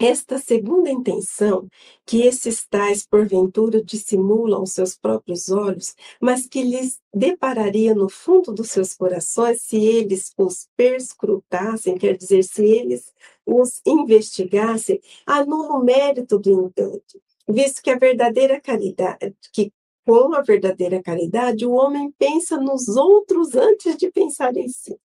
esta 0.00 0.38
segunda 0.38 0.90
intenção, 0.90 1.68
que 2.06 2.22
esses 2.22 2.66
tais 2.66 3.04
porventura 3.06 3.84
dissimulam 3.84 4.62
os 4.62 4.72
seus 4.72 4.96
próprios 4.96 5.50
olhos, 5.50 5.94
mas 6.18 6.46
que 6.46 6.62
lhes 6.62 6.98
depararia 7.12 7.94
no 7.94 8.08
fundo 8.08 8.50
dos 8.50 8.70
seus 8.70 8.94
corações 8.94 9.60
se 9.60 9.76
eles 9.76 10.32
os 10.38 10.66
perscrutassem, 10.74 11.98
quer 11.98 12.16
dizer, 12.16 12.42
se 12.44 12.64
eles 12.64 13.12
os 13.50 13.80
investigassem, 13.84 15.00
anula 15.26 15.78
o 15.78 15.84
mérito 15.84 16.38
do 16.38 16.50
encanto, 16.50 17.20
visto 17.48 17.82
que 17.82 17.90
a 17.90 17.98
verdadeira 17.98 18.60
caridade, 18.60 19.34
que 19.52 19.72
com 20.06 20.34
a 20.34 20.40
verdadeira 20.40 21.02
caridade, 21.02 21.66
o 21.66 21.72
homem 21.72 22.12
pensa 22.18 22.56
nos 22.56 22.88
outros 22.88 23.54
antes 23.54 23.96
de 23.96 24.10
pensar 24.10 24.56
em 24.56 24.68
si. 24.68 24.96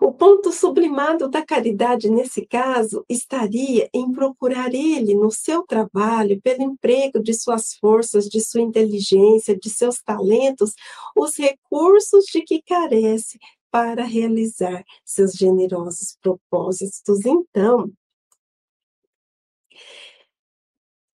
O 0.00 0.12
ponto 0.12 0.52
sublimado 0.52 1.28
da 1.28 1.44
caridade, 1.44 2.08
nesse 2.08 2.46
caso, 2.46 3.04
estaria 3.08 3.88
em 3.92 4.10
procurar 4.12 4.72
ele, 4.72 5.14
no 5.14 5.32
seu 5.32 5.64
trabalho, 5.64 6.40
pelo 6.40 6.62
emprego 6.62 7.20
de 7.20 7.34
suas 7.34 7.74
forças, 7.74 8.28
de 8.28 8.40
sua 8.40 8.60
inteligência, 8.60 9.58
de 9.58 9.68
seus 9.68 10.00
talentos, 10.00 10.74
os 11.16 11.36
recursos 11.36 12.24
de 12.26 12.42
que 12.42 12.62
carece 12.62 13.38
para 13.74 14.04
realizar 14.04 14.84
seus 15.04 15.32
generosos 15.32 16.16
propósitos. 16.22 17.26
Então, 17.26 17.92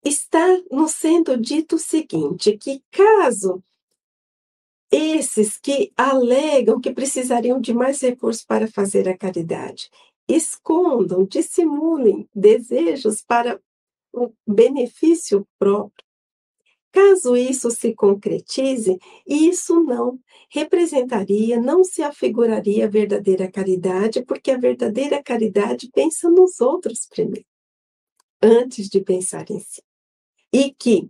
está 0.01 0.39
nos 0.71 0.91
sendo 0.91 1.35
dito 1.35 1.75
o 1.75 1.79
seguinte: 1.79 2.57
que 2.57 2.81
caso 2.91 3.61
esses 4.89 5.57
que 5.57 5.91
alegam 5.97 6.79
que 6.79 6.93
precisariam 6.93 7.59
de 7.59 7.73
mais 7.73 7.99
recursos 7.99 8.45
para 8.45 8.71
fazer 8.71 9.09
a 9.09 9.17
caridade, 9.17 9.89
escondam, 10.25 11.25
dissimulem 11.25 12.25
desejos 12.33 13.21
para 13.21 13.59
o 14.13 14.31
benefício 14.47 15.45
próprio. 15.59 16.04
Caso 16.95 17.35
isso 17.35 17.69
se 17.71 17.93
concretize, 17.93 18.97
isso 19.27 19.83
não 19.83 20.17
representaria, 20.49 21.59
não 21.59 21.83
se 21.83 22.01
afiguraria 22.01 22.85
a 22.85 22.89
verdadeira 22.89 23.51
caridade, 23.51 24.23
porque 24.23 24.49
a 24.49 24.57
verdadeira 24.57 25.21
caridade 25.21 25.89
pensa 25.93 26.29
nos 26.29 26.61
outros 26.61 27.05
primeiro, 27.05 27.45
antes 28.41 28.87
de 28.87 29.01
pensar 29.01 29.51
em 29.51 29.59
si. 29.59 29.83
E 30.53 30.73
que 30.73 31.09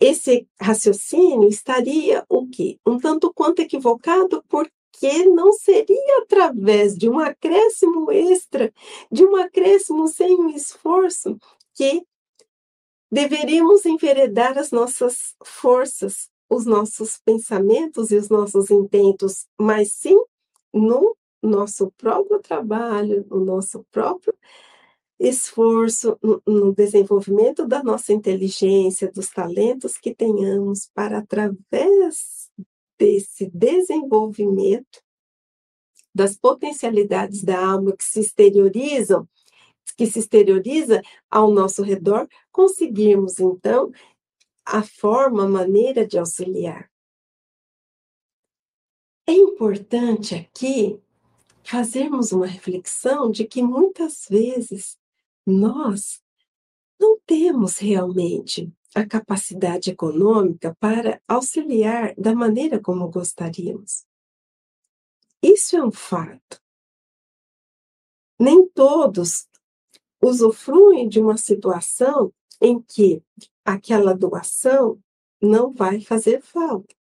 esse 0.00 0.48
raciocínio 0.58 1.50
estaria 1.50 2.24
o 2.30 2.48
quê? 2.48 2.78
Um 2.86 2.96
tanto 2.98 3.30
quanto 3.30 3.60
equivocado, 3.60 4.42
porque 4.48 5.26
não 5.26 5.52
seria 5.52 6.22
através 6.22 6.96
de 6.96 7.10
um 7.10 7.18
acréscimo 7.18 8.10
extra, 8.10 8.72
de 9.12 9.22
um 9.22 9.36
acréscimo 9.36 10.08
sem 10.08 10.34
um 10.34 10.48
esforço, 10.48 11.38
que 11.74 12.06
deveríamos 13.10 13.86
enveredar 13.86 14.58
as 14.58 14.70
nossas 14.70 15.34
forças, 15.44 16.28
os 16.48 16.64
nossos 16.64 17.18
pensamentos 17.24 18.10
e 18.10 18.16
os 18.16 18.28
nossos 18.28 18.70
intentos, 18.70 19.46
mas 19.58 19.92
sim 19.92 20.18
no 20.72 21.16
nosso 21.42 21.92
próprio 21.96 22.40
trabalho, 22.40 23.26
no 23.30 23.44
nosso 23.44 23.84
próprio 23.90 24.34
esforço 25.18 26.18
no, 26.46 26.74
desenvolvimento 26.74 27.66
da 27.66 27.82
nossa 27.82 28.12
inteligência, 28.12 29.10
dos 29.10 29.30
talentos 29.30 29.96
que 29.96 30.14
tenhamos, 30.14 30.90
para 30.94 31.18
através 31.18 32.50
desse 32.98 33.50
desenvolvimento, 33.50 35.02
das 36.14 36.36
potencialidades 36.36 37.42
da 37.42 37.58
alma 37.64 37.94
que 37.96 38.04
se 38.04 38.20
exteriorizam, 38.20 39.28
que 39.92 40.06
se 40.06 40.18
exterioriza 40.18 41.02
ao 41.30 41.50
nosso 41.50 41.82
redor, 41.82 42.28
conseguirmos 42.50 43.38
então 43.38 43.90
a 44.64 44.82
forma, 44.82 45.44
a 45.44 45.48
maneira 45.48 46.06
de 46.06 46.18
auxiliar. 46.18 46.90
É 49.26 49.32
importante 49.32 50.34
aqui 50.34 51.00
fazermos 51.62 52.32
uma 52.32 52.46
reflexão 52.46 53.30
de 53.30 53.44
que 53.44 53.62
muitas 53.62 54.26
vezes 54.28 54.98
nós 55.44 56.22
não 56.98 57.18
temos 57.26 57.78
realmente 57.78 58.72
a 58.94 59.06
capacidade 59.06 59.90
econômica 59.90 60.74
para 60.80 61.20
auxiliar 61.28 62.14
da 62.16 62.34
maneira 62.34 62.80
como 62.80 63.10
gostaríamos. 63.10 64.06
Isso 65.42 65.76
é 65.76 65.84
um 65.84 65.92
fato. 65.92 66.62
Nem 68.38 68.68
todos 68.68 69.48
usufruem 70.22 71.08
de 71.08 71.20
uma 71.20 71.36
situação 71.36 72.32
em 72.60 72.80
que 72.80 73.22
aquela 73.64 74.14
doação 74.14 74.98
não 75.40 75.72
vai 75.72 76.00
fazer 76.00 76.40
falta. 76.40 76.94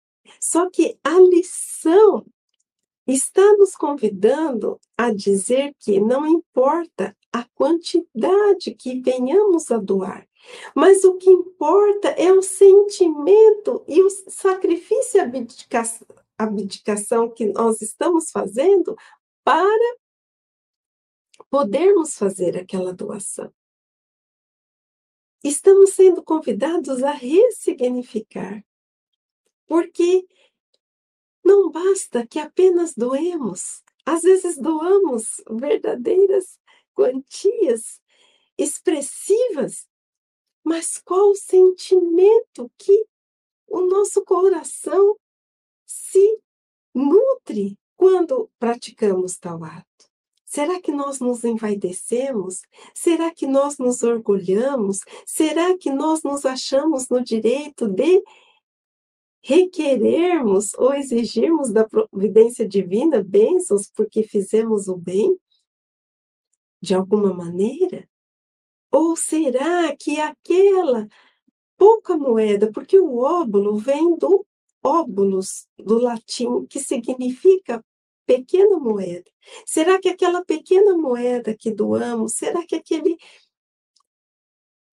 Só 0.40 0.70
que 0.70 0.98
a 1.04 1.18
lição 1.18 2.24
está 3.06 3.56
nos 3.56 3.76
convidando 3.76 4.78
a 4.96 5.12
dizer 5.12 5.74
que 5.78 6.00
não 6.00 6.26
importa 6.26 7.16
a 7.32 7.44
quantidade 7.54 8.74
que 8.74 9.00
venhamos 9.00 9.70
a 9.70 9.78
doar, 9.78 10.26
mas 10.74 11.04
o 11.04 11.16
que 11.16 11.30
importa 11.30 12.08
é 12.08 12.32
o 12.32 12.42
sentimento 12.42 13.84
e 13.88 14.02
o 14.02 14.10
sacrifício 14.28 15.18
e 15.18 15.20
abdicação, 15.20 16.06
abdicação 16.38 17.30
que 17.30 17.46
nós 17.46 17.80
estamos 17.80 18.30
fazendo 18.30 18.96
para 19.44 19.96
podermos 21.52 22.16
fazer 22.16 22.56
aquela 22.56 22.94
doação. 22.94 23.52
Estamos 25.44 25.90
sendo 25.90 26.24
convidados 26.24 27.02
a 27.02 27.10
ressignificar, 27.10 28.64
porque 29.66 30.26
não 31.44 31.70
basta 31.70 32.26
que 32.26 32.38
apenas 32.38 32.94
doemos. 32.94 33.82
Às 34.06 34.22
vezes 34.22 34.56
doamos 34.56 35.42
verdadeiras 35.50 36.58
quantias 36.94 38.00
expressivas, 38.56 39.86
mas 40.64 40.96
qual 40.96 41.32
o 41.32 41.36
sentimento 41.36 42.72
que 42.78 43.06
o 43.66 43.82
nosso 43.82 44.24
coração 44.24 45.18
se 45.84 46.40
nutre 46.94 47.78
quando 47.94 48.50
praticamos 48.58 49.36
tal 49.36 49.62
ato? 49.62 49.91
Será 50.52 50.78
que 50.82 50.92
nós 50.92 51.18
nos 51.18 51.44
envaidecemos? 51.44 52.60
Será 52.92 53.32
que 53.32 53.46
nós 53.46 53.78
nos 53.78 54.02
orgulhamos? 54.02 54.98
Será 55.24 55.78
que 55.78 55.90
nós 55.90 56.22
nos 56.22 56.44
achamos 56.44 57.08
no 57.08 57.24
direito 57.24 57.88
de 57.88 58.22
requerermos 59.42 60.74
ou 60.74 60.92
exigirmos 60.92 61.72
da 61.72 61.88
providência 61.88 62.68
divina 62.68 63.24
bênçãos 63.24 63.90
porque 63.96 64.22
fizemos 64.22 64.88
o 64.88 64.96
bem? 64.98 65.34
De 66.82 66.94
alguma 66.94 67.32
maneira? 67.32 68.06
Ou 68.90 69.16
será 69.16 69.96
que 69.96 70.20
aquela 70.20 71.08
pouca 71.78 72.14
moeda, 72.14 72.70
porque 72.70 72.98
o 72.98 73.20
óbulo 73.20 73.78
vem 73.78 74.18
do 74.18 74.44
óbulos, 74.84 75.66
do 75.78 75.98
latim, 75.98 76.66
que 76.66 76.78
significa 76.78 77.82
pequena 78.36 78.78
moeda. 78.78 79.30
Será 79.66 80.00
que 80.00 80.08
aquela 80.08 80.44
pequena 80.44 80.96
moeda 80.96 81.54
que 81.56 81.70
doamos, 81.70 82.34
será 82.34 82.66
que 82.66 82.76
aquele 82.76 83.16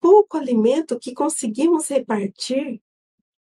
pouco 0.00 0.36
alimento 0.36 0.98
que 0.98 1.12
conseguimos 1.12 1.88
repartir 1.88 2.80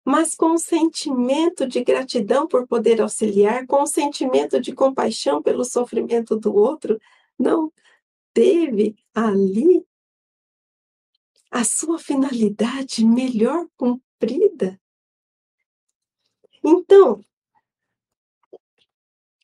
mas 0.10 0.34
com 0.34 0.54
um 0.54 0.58
sentimento 0.58 1.68
de 1.68 1.84
gratidão 1.84 2.48
por 2.48 2.66
poder 2.68 3.00
auxiliar, 3.00 3.68
com 3.68 3.84
um 3.84 3.86
sentimento 3.86 4.60
de 4.60 4.74
compaixão 4.74 5.40
pelo 5.40 5.64
sofrimento 5.64 6.36
do 6.36 6.56
outro, 6.56 7.00
não 7.38 7.72
teve 8.34 8.96
ali 9.14 9.86
a 11.52 11.64
sua 11.64 12.00
finalidade 12.00 13.06
melhor 13.06 13.68
cumprida. 13.78 14.82
Então, 16.64 17.24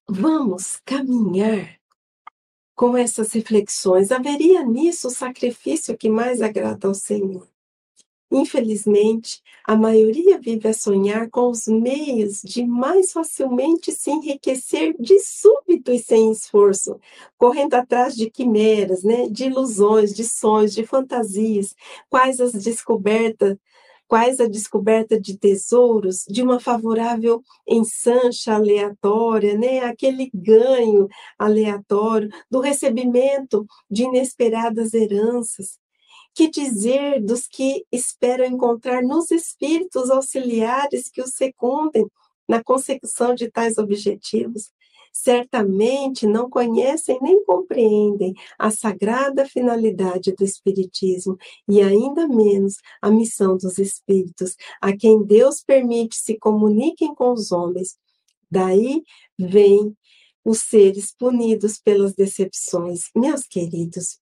vamos 0.08 0.80
caminhar 0.86 1.80
com 2.76 2.98
essas 2.98 3.32
reflexões, 3.32 4.12
haveria 4.12 4.64
nisso 4.64 5.08
o 5.08 5.12
sacrifício 5.12 5.98
que 5.98 6.10
mais 6.10 6.42
agrada 6.42 6.88
ao 6.88 6.94
Senhor. 6.94 7.48
Infelizmente, 8.32 9.42
a 9.64 9.78
maioria 9.78 10.38
vive 10.40 10.68
a 10.68 10.74
sonhar 10.74 11.30
com 11.30 11.50
os 11.50 11.68
meios 11.68 12.42
de 12.42 12.66
mais 12.66 13.14
facilmente 13.14 13.92
se 13.92 14.12
enriquecer 14.12 14.96
de 15.00 15.20
súbito 15.20 15.92
e 15.92 16.00
sem 16.00 16.32
esforço, 16.32 17.00
correndo 17.38 17.76
atrás 17.76 18.16
de 18.16 18.30
quimeras, 18.30 19.04
né, 19.04 19.30
de 19.30 19.46
ilusões, 19.46 20.14
de 20.14 20.24
sonhos, 20.24 20.74
de 20.74 20.86
fantasias, 20.86 21.76
quais 22.10 22.42
as 22.42 22.52
descobertas 22.52 23.58
quais 24.08 24.40
a 24.40 24.48
descoberta 24.48 25.20
de 25.20 25.38
tesouros, 25.38 26.24
de 26.28 26.42
uma 26.42 26.60
favorável 26.60 27.42
ensancha 27.68 28.54
aleatória, 28.54 29.58
né? 29.58 29.80
aquele 29.80 30.30
ganho 30.34 31.08
aleatório, 31.38 32.30
do 32.50 32.60
recebimento 32.60 33.66
de 33.90 34.04
inesperadas 34.04 34.94
heranças. 34.94 35.80
Que 36.34 36.50
dizer 36.50 37.22
dos 37.22 37.48
que 37.48 37.86
esperam 37.92 38.46
encontrar 38.46 39.02
nos 39.02 39.32
espíritos 39.32 40.10
auxiliares 40.10 41.10
que 41.10 41.22
os 41.22 41.34
secundem 41.34 42.06
na 42.48 42.62
consecução 42.64 43.34
de 43.34 43.50
tais 43.50 43.78
objetivos? 43.78 44.72
Certamente 45.16 46.28
não 46.28 46.50
conhecem 46.50 47.18
nem 47.22 47.42
compreendem 47.46 48.34
a 48.60 48.70
sagrada 48.70 49.46
finalidade 49.46 50.34
do 50.34 50.44
Espiritismo 50.44 51.38
e 51.70 51.82
ainda 51.82 52.28
menos 52.28 52.76
a 53.02 53.10
missão 53.10 53.56
dos 53.56 53.78
Espíritos, 53.78 54.58
a 54.82 54.96
quem 54.96 55.24
Deus 55.24 55.64
permite 55.64 56.18
se 56.18 56.38
comuniquem 56.38 57.16
com 57.16 57.32
os 57.32 57.54
homens. 57.54 57.98
Daí 58.52 59.04
vem 59.40 59.96
os 60.44 60.60
seres 60.60 61.16
punidos 61.16 61.80
pelas 61.80 62.14
decepções. 62.14 63.10
Meus 63.16 63.48
queridos, 63.48 64.20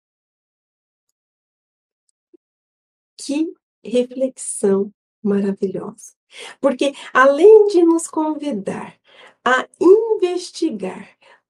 que 3.17 3.51
reflexão 3.83 4.93
maravilhosa. 5.23 6.13
Porque 6.59 6.93
além 7.13 7.67
de 7.67 7.83
nos 7.83 8.07
convidar 8.07 8.97
a 9.45 9.67
investigar 9.79 11.09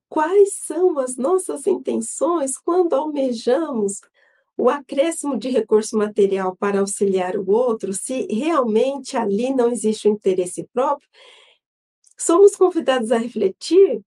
quais 0.10 0.54
são 0.54 1.00
as 1.00 1.16
nossas 1.16 1.68
intenções 1.68 2.58
quando 2.58 2.94
almejamos 2.94 4.02
o 4.56 4.70
acréscimo 4.70 5.38
de 5.38 5.50
recurso 5.50 5.98
material 5.98 6.56
para 6.56 6.80
auxiliar 6.80 7.36
o 7.38 7.50
outro, 7.50 7.94
se 7.94 8.28
realmente 8.28 9.18
ali 9.18 9.54
não 9.54 9.72
existe 9.72 10.08
o 10.08 10.12
interesse 10.12 10.68
próprio, 10.72 11.10
somos 12.18 12.56
convidados 12.56 13.12
a 13.12 13.18
refletir 13.18 14.02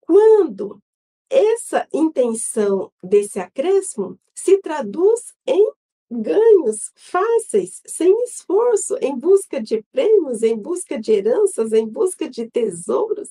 quando 0.00 0.80
essa 1.28 1.86
intenção 1.92 2.90
desse 3.02 3.38
acréscimo 3.38 4.18
se 4.34 4.58
traduz 4.58 5.34
em 5.46 5.72
ganhos 6.10 6.90
fáceis, 6.94 7.82
sem 7.86 8.12
esforço, 8.24 8.96
em 9.00 9.16
busca 9.16 9.62
de 9.62 9.82
prêmios, 9.92 10.42
em 10.42 10.56
busca 10.56 10.98
de 10.98 11.12
heranças, 11.12 11.72
em 11.72 11.86
busca 11.86 12.28
de 12.28 12.50
tesouros, 12.50 13.30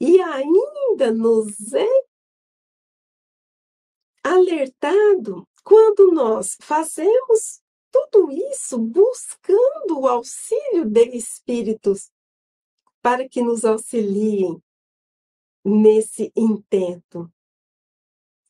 e 0.00 0.20
ainda 0.20 1.12
nos 1.12 1.72
é 1.72 2.04
alertado 4.22 5.46
quando 5.64 6.12
nós 6.12 6.56
fazemos 6.60 7.60
tudo 7.90 8.30
isso 8.30 8.78
buscando 8.78 10.00
o 10.00 10.06
auxílio 10.06 10.84
de 10.84 11.16
espíritos 11.16 12.10
para 13.02 13.28
que 13.28 13.42
nos 13.42 13.64
auxiliem 13.64 14.62
nesse 15.64 16.32
intento. 16.36 17.30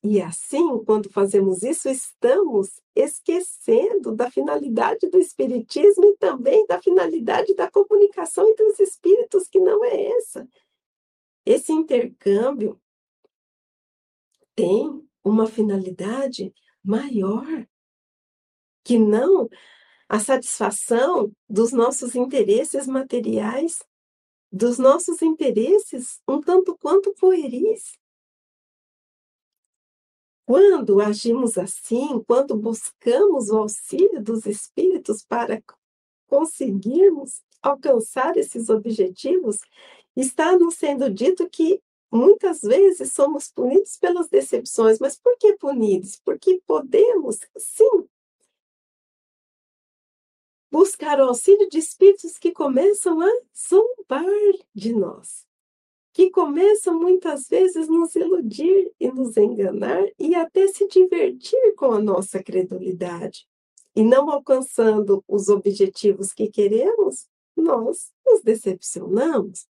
E 0.03 0.21
assim, 0.23 0.83
quando 0.85 1.11
fazemos 1.11 1.63
isso, 1.63 1.89
estamos 1.89 2.81
esquecendo 2.97 4.15
da 4.15 4.31
finalidade 4.31 5.09
do 5.11 5.19
Espiritismo 5.19 6.07
e 6.07 6.17
também 6.17 6.67
da 6.67 6.81
finalidade 6.81 7.55
da 7.55 7.71
comunicação 7.71 8.49
entre 8.49 8.65
os 8.65 8.81
espíritos, 8.81 9.47
que 9.47 9.61
não 9.61 9.85
é 9.85 10.09
essa. 10.13 10.49
Esse 11.45 11.73
intercâmbio 11.73 12.81
tem 14.55 15.07
uma 15.23 15.47
finalidade 15.47 16.55
maior, 16.83 17.67
que 18.83 18.99
não 18.99 19.51
a 20.09 20.19
satisfação 20.19 21.31
dos 21.49 21.73
nossos 21.73 22.15
interesses 22.15 22.87
materiais, 22.87 23.85
dos 24.51 24.79
nossos 24.79 25.21
interesses 25.21 26.21
um 26.27 26.41
tanto 26.41 26.77
quanto 26.79 27.15
pueris. 27.15 28.00
Quando 30.51 31.01
agimos 31.01 31.57
assim, 31.57 32.25
quando 32.27 32.57
buscamos 32.57 33.51
o 33.51 33.59
auxílio 33.59 34.21
dos 34.21 34.47
espíritos 34.47 35.23
para 35.23 35.63
conseguirmos 36.27 37.41
alcançar 37.63 38.37
esses 38.37 38.69
objetivos, 38.69 39.61
está 40.17 40.59
nos 40.59 40.75
sendo 40.75 41.09
dito 41.09 41.49
que 41.49 41.81
muitas 42.11 42.63
vezes 42.63 43.13
somos 43.13 43.53
punidos 43.53 43.97
pelas 43.97 44.29
decepções. 44.29 44.99
Mas 44.99 45.17
por 45.17 45.39
que 45.39 45.57
punidos? 45.57 46.21
Porque 46.25 46.61
podemos, 46.67 47.39
sim, 47.57 48.09
buscar 50.69 51.21
o 51.21 51.29
auxílio 51.29 51.69
de 51.69 51.79
espíritos 51.79 52.37
que 52.37 52.51
começam 52.51 53.21
a 53.21 53.31
zombar 53.55 54.27
de 54.75 54.93
nós 54.93 55.49
que 56.13 56.31
começam 56.31 56.99
muitas 56.99 57.49
vezes 57.49 57.89
nos 57.89 58.15
iludir 58.15 58.93
e 58.99 59.11
nos 59.11 59.37
enganar 59.37 60.05
e 60.19 60.35
até 60.35 60.67
se 60.69 60.87
divertir 60.89 61.75
com 61.77 61.93
a 61.93 62.01
nossa 62.01 62.43
credulidade. 62.43 63.47
E 63.95 64.03
não 64.03 64.31
alcançando 64.31 65.25
os 65.27 65.49
objetivos 65.49 66.33
que 66.33 66.49
queremos, 66.49 67.29
nós 67.57 68.13
nos 68.27 68.43
decepcionamos. 68.43 69.67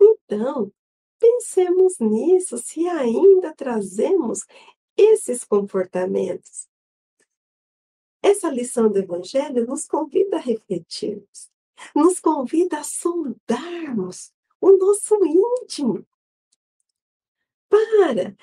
Então, 0.00 0.72
pensemos 1.18 1.98
nisso 1.98 2.58
se 2.58 2.86
ainda 2.86 3.54
trazemos 3.54 4.44
esses 4.96 5.44
comportamentos. 5.44 6.68
Essa 8.22 8.50
lição 8.50 8.90
do 8.90 8.98
Evangelho 8.98 9.66
nos 9.66 9.86
convida 9.86 10.36
a 10.36 10.40
refletirmos, 10.40 11.50
nos 11.94 12.18
convida 12.18 12.78
a 12.78 12.82
sondarmos 12.82 14.32
o 14.60 14.72
nosso 14.76 15.14
íntimo, 15.24 16.06
para 17.68 18.36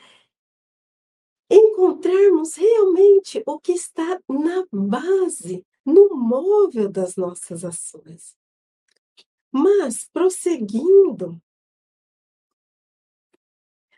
encontrarmos 1.49 2.56
realmente 2.56 3.43
o 3.45 3.60
que 3.60 3.73
está 3.73 4.19
na 4.28 4.65
base, 4.71 5.65
no 5.86 6.15
móvel 6.15 6.89
das 6.89 7.15
nossas 7.15 7.63
ações. 7.63 8.36
Mas, 9.52 10.10
prosseguindo, 10.12 11.41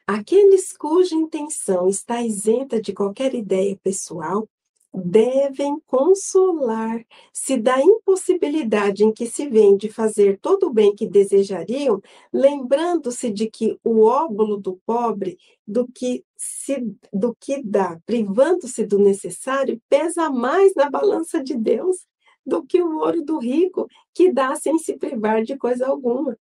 aqueles 0.05 0.75
cuja 0.75 1.15
intenção 1.15 1.87
está 1.87 2.21
isenta 2.21 2.81
de 2.81 2.93
qualquer 2.93 3.33
ideia 3.33 3.77
pessoal 3.77 4.49
devem 4.95 5.79
consolar-se 5.85 7.57
da 7.57 7.79
impossibilidade 7.81 9.03
em 9.03 9.11
que 9.11 9.25
se 9.25 9.47
vêem 9.49 9.75
de 9.75 9.89
fazer 9.89 10.39
todo 10.39 10.67
o 10.67 10.73
bem 10.73 10.95
que 10.95 11.07
desejariam, 11.07 12.01
lembrando-se 12.31 13.29
de 13.29 13.49
que 13.49 13.77
o 13.83 14.03
óbolo 14.03 14.57
do 14.57 14.79
pobre, 14.85 15.37
do 15.67 15.87
que 15.87 16.23
se 16.37 16.85
do 17.11 17.35
que 17.39 17.61
dá, 17.63 17.99
privando-se 18.05 18.85
do 18.85 18.99
necessário, 18.99 19.81
pesa 19.89 20.29
mais 20.29 20.73
na 20.75 20.89
balança 20.89 21.43
de 21.43 21.55
Deus 21.55 22.05
do 22.45 22.63
que 22.63 22.81
o 22.81 22.99
ouro 22.99 23.23
do 23.23 23.39
rico, 23.39 23.87
que 24.13 24.31
dá 24.31 24.55
sem 24.55 24.77
se 24.77 24.97
privar 24.97 25.43
de 25.43 25.57
coisa 25.57 25.87
alguma. 25.87 26.37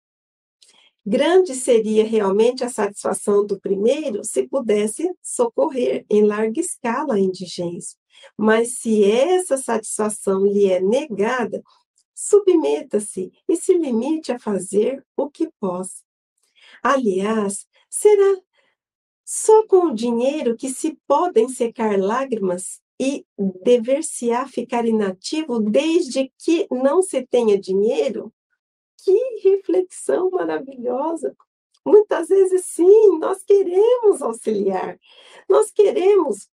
Grande 1.06 1.56
seria 1.56 2.06
realmente 2.06 2.64
a 2.64 2.70
satisfação 2.70 3.46
do 3.46 3.60
primeiro 3.60 4.24
se 4.24 4.48
pudesse 4.48 5.12
socorrer 5.22 6.06
em 6.10 6.24
larga 6.24 6.60
escala 6.62 7.16
a 7.16 7.20
indigência. 7.20 7.99
Mas 8.38 8.80
se 8.80 9.04
essa 9.04 9.58
satisfação 9.58 10.46
lhe 10.46 10.72
é 10.72 10.80
negada, 10.80 11.62
submeta-se 12.14 13.32
e 13.48 13.56
se 13.56 13.74
limite 13.74 14.32
a 14.32 14.40
fazer 14.40 15.06
o 15.16 15.30
que 15.30 15.50
possa. 15.60 16.04
Aliás, 16.84 17.66
será 17.90 18.42
só 19.26 19.66
com 19.68 19.88
o 19.88 19.96
dinheiro 19.96 20.58
que 20.58 20.70
se 20.70 20.98
podem 21.08 21.48
secar 21.48 22.00
lágrimas 22.00 22.82
e 23.00 23.26
dever-se-á 23.38 24.48
ficar 24.48 24.86
inativo 24.86 25.60
desde 25.60 26.32
que 26.38 26.68
não 26.70 27.02
se 27.02 27.26
tenha 27.26 27.60
dinheiro? 27.60 28.34
Que 29.04 29.18
reflexão 29.44 30.30
maravilhosa! 30.30 31.36
Muitas 31.86 32.28
vezes, 32.28 32.66
sim, 32.66 33.18
nós 33.20 33.44
queremos 33.44 34.22
auxiliar, 34.22 35.00
nós 35.48 35.72
queremos 35.72 36.50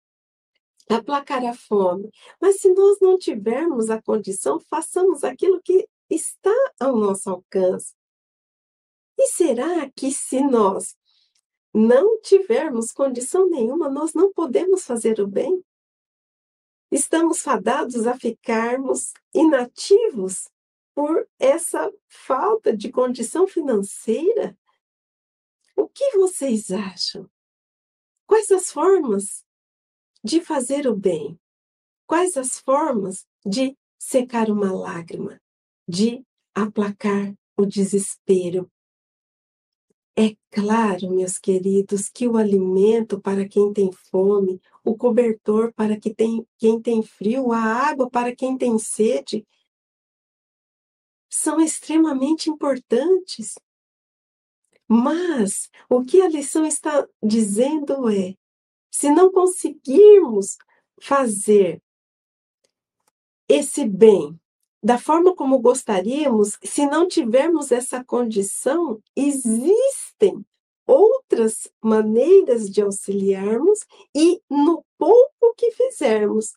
aplacar 0.90 1.44
a 1.46 1.54
fome. 1.54 2.12
Mas 2.40 2.60
se 2.60 2.74
nós 2.74 3.00
não 3.00 3.18
tivermos 3.18 3.90
a 3.90 4.02
condição, 4.02 4.60
façamos 4.60 5.24
aquilo 5.24 5.62
que 5.62 5.88
está 6.10 6.54
ao 6.80 6.96
nosso 6.96 7.30
alcance. 7.30 7.94
E 9.18 9.28
será 9.28 9.90
que 9.92 10.12
se 10.12 10.42
nós 10.42 10.96
não 11.74 12.22
tivermos 12.22 12.92
condição 12.92 13.50
nenhuma, 13.50 13.90
nós 13.90 14.14
não 14.14 14.32
podemos 14.32 14.84
fazer 14.86 15.20
o 15.20 15.28
bem? 15.28 15.64
Estamos 16.92 17.42
fadados 17.42 18.06
a 18.08 18.18
ficarmos 18.18 19.14
inativos 19.34 20.50
por 20.94 21.28
essa 21.40 21.92
falta 22.08 22.76
de 22.76 22.92
condição 22.92 23.48
financeira? 23.48 24.58
O 25.76 25.88
que 25.90 26.18
vocês 26.18 26.72
acham? 26.72 27.30
Quais 28.26 28.50
as 28.52 28.72
formas 28.72 29.45
de 30.26 30.42
fazer 30.42 30.88
o 30.88 30.96
bem? 30.96 31.40
Quais 32.08 32.36
as 32.36 32.58
formas 32.60 33.28
de 33.46 33.78
secar 33.96 34.50
uma 34.50 34.74
lágrima, 34.74 35.40
de 35.88 36.26
aplacar 36.56 37.32
o 37.56 37.64
desespero? 37.64 38.68
É 40.18 40.36
claro, 40.50 41.12
meus 41.12 41.38
queridos, 41.38 42.10
que 42.10 42.28
o 42.28 42.38
alimento 42.38 43.22
para 43.22 43.48
quem 43.48 43.72
tem 43.72 43.92
fome, 43.92 44.60
o 44.84 44.98
cobertor 44.98 45.72
para 45.74 46.00
quem 46.00 46.12
tem, 46.12 46.48
quem 46.58 46.82
tem 46.82 47.04
frio, 47.04 47.52
a 47.52 47.60
água 47.60 48.10
para 48.10 48.36
quem 48.36 48.58
tem 48.58 48.80
sede, 48.80 49.46
são 51.30 51.62
extremamente 51.62 52.50
importantes. 52.50 53.54
Mas 54.88 55.70
o 55.88 56.04
que 56.04 56.20
a 56.20 56.30
lição 56.30 56.66
está 56.66 57.08
dizendo 57.22 58.10
é: 58.10 58.36
se 58.96 59.10
não 59.10 59.30
conseguirmos 59.30 60.58
fazer 61.02 61.84
esse 63.46 63.86
bem 63.86 64.40
da 64.82 64.98
forma 64.98 65.36
como 65.36 65.60
gostaríamos, 65.60 66.58
se 66.64 66.86
não 66.86 67.06
tivermos 67.06 67.74
essa 67.74 68.02
condição, 68.06 69.02
existem 69.14 70.46
outras 70.88 71.68
maneiras 71.84 72.70
de 72.70 72.82
auxiliarmos 72.82 73.80
e 74.16 74.42
no 74.50 74.86
pouco 74.98 75.54
que 75.58 75.72
fizermos, 75.72 76.54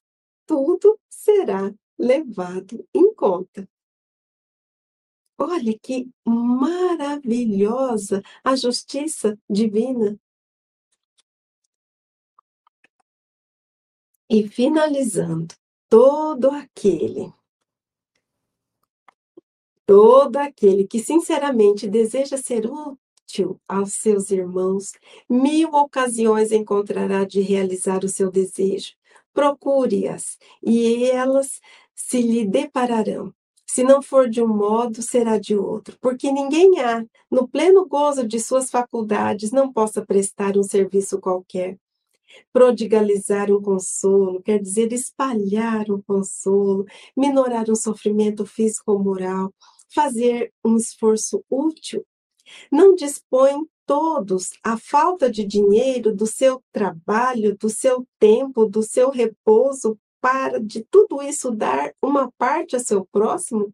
tudo 0.46 0.96
será 1.08 1.74
levado 1.98 2.86
em 2.94 3.12
conta. 3.14 3.68
Olha 5.36 5.76
que 5.82 6.08
maravilhosa 6.24 8.22
a 8.44 8.54
justiça 8.54 9.36
divina. 9.50 10.16
E 14.30 14.46
finalizando, 14.46 15.54
todo 15.88 16.50
aquele 16.50 17.32
todo 19.86 20.36
aquele 20.36 20.86
que 20.86 20.98
sinceramente 20.98 21.88
deseja 21.88 22.36
ser 22.36 22.66
útil 22.66 23.58
aos 23.66 23.94
seus 23.94 24.30
irmãos, 24.30 24.92
mil 25.26 25.70
ocasiões 25.70 26.52
encontrará 26.52 27.24
de 27.24 27.40
realizar 27.40 28.04
o 28.04 28.08
seu 28.08 28.30
desejo. 28.30 28.92
Procure-as 29.32 30.36
e 30.62 31.04
elas 31.04 31.58
se 31.94 32.20
lhe 32.20 32.46
depararão. 32.46 33.32
Se 33.66 33.82
não 33.82 34.02
for 34.02 34.28
de 34.28 34.42
um 34.42 34.48
modo, 34.48 35.00
será 35.00 35.38
de 35.38 35.56
outro, 35.56 35.96
porque 36.02 36.30
ninguém 36.30 36.80
há, 36.80 37.02
no 37.30 37.48
pleno 37.48 37.86
gozo 37.86 38.28
de 38.28 38.38
suas 38.38 38.70
faculdades, 38.70 39.52
não 39.52 39.72
possa 39.72 40.04
prestar 40.04 40.58
um 40.58 40.62
serviço 40.62 41.18
qualquer. 41.18 41.78
Prodigalizar 42.52 43.50
um 43.50 43.60
consolo 43.60 44.42
quer 44.42 44.58
dizer 44.60 44.92
espalhar 44.92 45.90
um 45.90 46.00
consolo, 46.02 46.84
minorar 47.16 47.70
um 47.70 47.74
sofrimento 47.74 48.44
físico 48.44 48.92
ou 48.92 48.98
moral, 48.98 49.52
fazer 49.94 50.52
um 50.64 50.76
esforço 50.76 51.44
útil. 51.50 52.04
Não 52.70 52.94
dispõem 52.94 53.66
todos 53.86 54.50
a 54.62 54.76
falta 54.76 55.30
de 55.30 55.44
dinheiro, 55.44 56.14
do 56.14 56.26
seu 56.26 56.62
trabalho, 56.72 57.56
do 57.56 57.70
seu 57.70 58.06
tempo, 58.18 58.66
do 58.66 58.82
seu 58.82 59.10
repouso, 59.10 59.98
para 60.20 60.58
de 60.60 60.84
tudo 60.90 61.22
isso 61.22 61.50
dar 61.50 61.92
uma 62.02 62.30
parte 62.32 62.76
a 62.76 62.80
seu 62.80 63.06
próximo? 63.06 63.72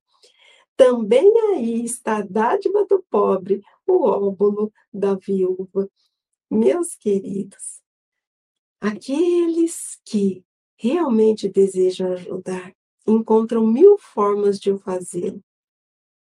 Também 0.77 1.33
aí 1.51 1.85
está 1.85 2.19
a 2.19 2.23
dádiva 2.23 2.85
do 2.85 3.03
pobre, 3.11 3.63
o 3.87 4.07
óbolo 4.07 4.73
da 4.93 5.15
viúva. 5.15 5.89
Meus 6.51 6.95
queridos, 6.95 7.81
aqueles 8.85 9.99
que 10.05 10.45
realmente 10.77 11.49
desejam 11.49 12.13
ajudar 12.13 12.77
encontram 13.07 13.67
mil 13.67 13.97
formas 13.97 14.61
de 14.61 14.71
o 14.71 14.79
fazê-lo. 14.79 15.43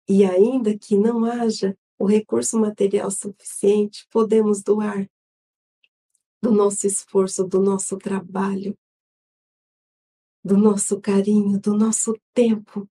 E 0.09 0.25
ainda 0.25 0.79
que 0.79 0.97
não 0.97 1.25
haja 1.25 1.77
o 1.99 2.07
recurso 2.07 2.57
material 2.59 3.11
suficiente, 3.11 4.07
podemos 4.11 4.63
doar 4.63 5.11
do 6.41 6.53
nosso 6.53 6.87
esforço, 6.87 7.43
do 7.43 7.61
nosso 7.61 7.99
trabalho, 7.99 8.79
do 10.45 10.57
nosso 10.57 11.01
carinho, 11.01 11.59
do 11.59 11.77
nosso 11.77 12.15
tempo, 12.33 12.89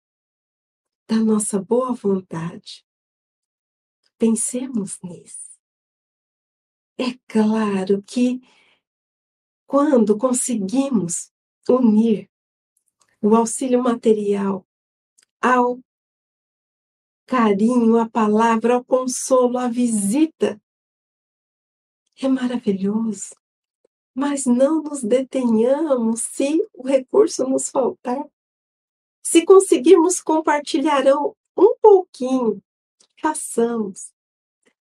da 1.07 1.17
nossa 1.17 1.61
boa 1.61 1.93
vontade. 1.93 2.85
Pensemos 4.17 4.99
nisso. 5.01 5.57
É 6.97 7.13
claro 7.27 8.03
que 8.03 8.41
quando 9.65 10.17
conseguimos 10.17 11.31
unir 11.67 12.29
o 13.21 13.35
auxílio 13.35 13.81
material 13.81 14.65
ao 15.41 15.79
carinho, 17.25 17.97
a 17.97 18.07
palavra, 18.07 18.77
o 18.77 18.85
consolo, 18.85 19.57
a 19.57 19.67
visita. 19.67 20.61
É 22.21 22.27
maravilhoso. 22.27 23.35
Mas 24.13 24.45
não 24.45 24.81
nos 24.81 25.03
detenhamos 25.03 26.21
se 26.21 26.65
o 26.73 26.87
recurso 26.87 27.47
nos 27.49 27.69
faltar. 27.69 28.23
Se 29.21 29.43
conseguirmos 29.43 30.21
compartilhar 30.21 31.03
um 31.57 31.75
pouquinho, 31.81 32.61
façamos. 33.21 34.13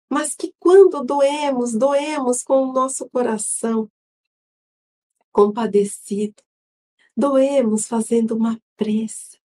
Mas 0.09 0.35
que 0.35 0.53
quando 0.59 1.03
doemos, 1.03 1.73
doemos 1.73 2.43
com 2.43 2.69
o 2.69 2.73
nosso 2.73 3.09
coração 3.09 3.89
compadecido. 5.33 6.41
Doemos 7.17 7.87
fazendo 7.87 8.35
uma 8.35 8.61
prece 8.77 9.39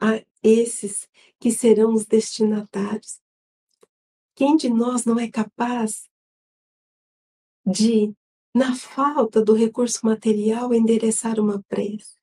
a 0.00 0.24
esses 0.42 1.08
que 1.38 1.50
serão 1.50 1.92
os 1.92 2.06
destinatários. 2.06 3.20
Quem 4.34 4.56
de 4.56 4.68
nós 4.68 5.04
não 5.04 5.18
é 5.18 5.30
capaz 5.30 6.08
de, 7.66 8.14
na 8.54 8.74
falta 8.74 9.42
do 9.42 9.54
recurso 9.54 10.04
material, 10.04 10.72
endereçar 10.72 11.38
uma 11.38 11.62
prece? 11.68 12.16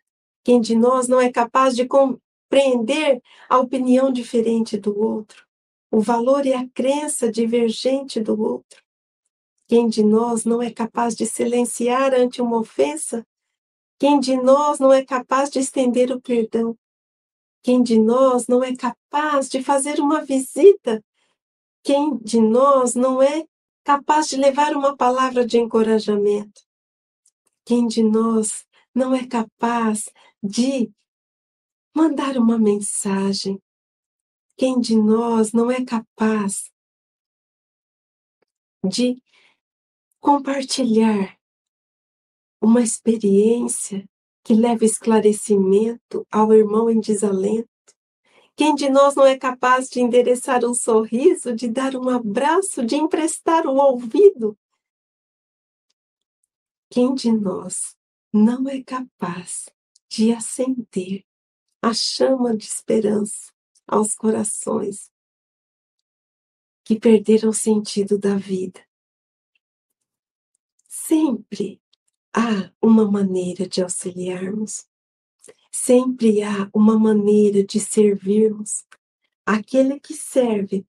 Quem 0.44 0.60
de 0.60 0.76
nós 0.76 1.08
não 1.08 1.22
é 1.22 1.32
capaz 1.32 1.76
de 1.76 1.88
compreender 1.88 3.22
a 3.48 3.60
opinião 3.60 4.12
diferente 4.12 4.78
do 4.78 4.98
outro, 5.00 5.48
o 5.90 6.02
valor 6.02 6.46
e 6.46 6.54
a 6.54 6.68
crença 6.70 7.32
divergente 7.32 8.20
do 8.20 8.40
outro? 8.42 8.84
Quem 9.72 9.88
de 9.88 10.04
nós 10.04 10.44
não 10.44 10.62
é 10.62 10.70
capaz 10.70 11.16
de 11.16 11.26
silenciar 11.26 12.14
ante 12.14 12.42
uma 12.42 12.60
ofensa? 12.60 13.26
Quem 13.98 14.20
de 14.20 14.36
nós 14.36 14.80
não 14.80 14.92
é 14.92 15.02
capaz 15.02 15.50
de 15.50 15.60
estender 15.60 16.12
o 16.12 16.20
perdão? 16.20 16.78
Quem 17.64 17.82
de 17.82 17.98
nós 17.98 18.48
não 18.48 18.62
é 18.62 18.76
capaz 18.76 19.48
de 19.48 19.64
fazer 19.64 20.02
uma 20.02 20.26
visita? 20.26 21.02
Quem 21.84 22.18
de 22.18 22.42
nós 22.42 22.96
não 22.96 23.24
é 23.24 23.46
capaz 23.82 24.28
de 24.28 24.36
levar 24.36 24.76
uma 24.76 24.98
palavra 24.98 25.46
de 25.46 25.58
encorajamento? 25.58 26.64
Quem 27.64 27.88
de 27.88 28.04
nós 28.04 28.66
não 28.94 29.16
é 29.16 29.26
capaz 29.26 30.10
de 30.44 30.92
mandar 31.96 32.36
uma 32.36 32.60
mensagem? 32.60 33.58
Quem 34.58 34.82
de 34.82 34.98
nós 34.98 35.54
não 35.54 35.72
é 35.72 35.82
capaz 35.86 36.70
de 38.84 39.16
compartilhar 40.22 41.36
uma 42.62 42.82
experiência 42.82 44.08
que 44.44 44.54
leva 44.54 44.86
esclarecimento 44.86 46.26
ao 46.32 46.54
irmão 46.54 46.90
em 46.90 47.00
desalento? 47.00 47.68
Quem 48.56 48.76
de 48.76 48.90
nós 48.90 49.16
não 49.16 49.26
é 49.26 49.38
capaz 49.38 49.90
de 49.90 50.00
endereçar 50.00 50.64
um 50.64 50.76
sorriso, 50.76 51.56
de 51.56 51.68
dar 51.68 51.96
um 51.96 52.08
abraço, 52.08 52.86
de 52.86 52.96
emprestar 52.96 53.66
o 53.66 53.72
um 53.72 53.78
ouvido? 53.78 54.56
Quem 56.90 57.16
de 57.16 57.32
nós 57.32 57.96
não 58.32 58.70
é 58.70 58.84
capaz 58.84 59.68
de 60.08 60.32
acender 60.32 61.26
a 61.82 61.94
chama 61.94 62.56
de 62.56 62.66
esperança 62.66 63.52
aos 63.88 64.14
corações 64.14 65.10
que 66.84 67.00
perderam 67.00 67.50
o 67.50 67.54
sentido 67.54 68.20
da 68.20 68.36
vida? 68.36 68.91
Sempre 70.94 71.82
há 72.34 72.70
uma 72.82 73.10
maneira 73.10 73.66
de 73.66 73.82
auxiliarmos, 73.82 74.86
sempre 75.72 76.44
há 76.44 76.70
uma 76.74 77.00
maneira 77.00 77.64
de 77.64 77.80
servirmos. 77.80 78.86
Aquele 79.46 80.02
que 80.02 80.14
serve 80.14 80.86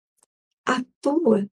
atua 0.67 1.49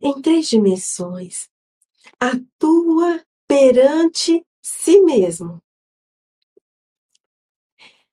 em 0.00 0.22
três 0.22 0.48
dimensões. 0.48 1.50
Atua 2.18 3.22
perante 3.46 4.46
si 4.62 4.98
mesmo, 5.02 5.62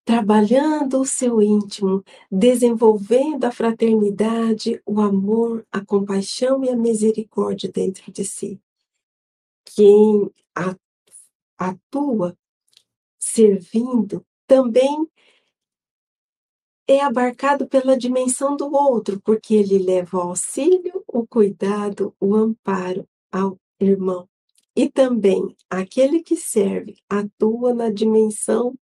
trabalhando 0.10 1.02
o 1.02 1.06
seu 1.06 1.40
íntimo, 1.40 2.04
desenvolvendo 2.32 3.46
a 3.46 3.52
fraternidade, 3.52 4.82
o 4.84 5.00
amor, 5.00 5.64
a 5.72 5.86
compaixão 5.86 6.66
e 6.66 6.70
a 6.72 6.76
misericórdia 6.76 7.72
dentro 7.72 8.12
de 8.12 8.26
si. 8.26 8.60
Quem 9.64 10.28
atua 11.56 12.36
servindo 13.20 14.26
também 14.48 15.08
é 16.88 17.02
abarcado 17.02 17.68
pela 17.68 17.96
dimensão 17.96 18.58
do 18.58 18.74
outro, 18.74 19.22
porque 19.22 19.54
ele 19.54 19.78
leva 19.78 20.18
o 20.18 20.22
auxílio, 20.22 21.04
o 21.06 21.28
cuidado, 21.28 22.16
o 22.20 22.36
amparo 22.36 23.08
ao 23.32 23.60
irmão. 23.80 24.28
E 24.76 24.90
também 24.90 25.56
aquele 25.70 26.24
que 26.24 26.36
serve 26.36 26.96
atua 27.08 27.76
na 27.76 27.92
dimensão 27.92 28.76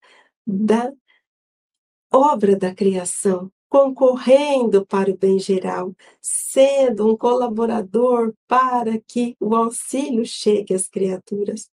da 0.46 0.90
obra 2.12 2.56
da 2.56 2.74
criação, 2.74 3.52
concorrendo 3.70 4.86
para 4.86 5.12
o 5.12 5.18
bem 5.18 5.38
geral, 5.40 5.96
sendo 6.22 7.12
um 7.12 7.18
colaborador 7.18 8.34
para 8.48 9.00
que 9.02 9.36
o 9.40 9.56
auxílio 9.56 10.26
chegue 10.26 10.74
às 10.74 10.88
criaturas. 10.88 11.70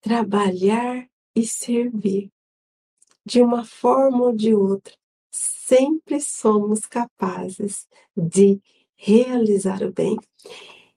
Trabalhar 0.00 1.08
e 1.34 1.46
servir, 1.46 2.30
de 3.24 3.42
uma 3.42 3.64
forma 3.64 4.24
ou 4.24 4.32
de 4.32 4.54
outra, 4.54 4.94
sempre 5.30 6.20
somos 6.20 6.80
capazes 6.80 7.86
de 8.16 8.60
realizar 8.96 9.82
o 9.82 9.92
bem. 9.92 10.16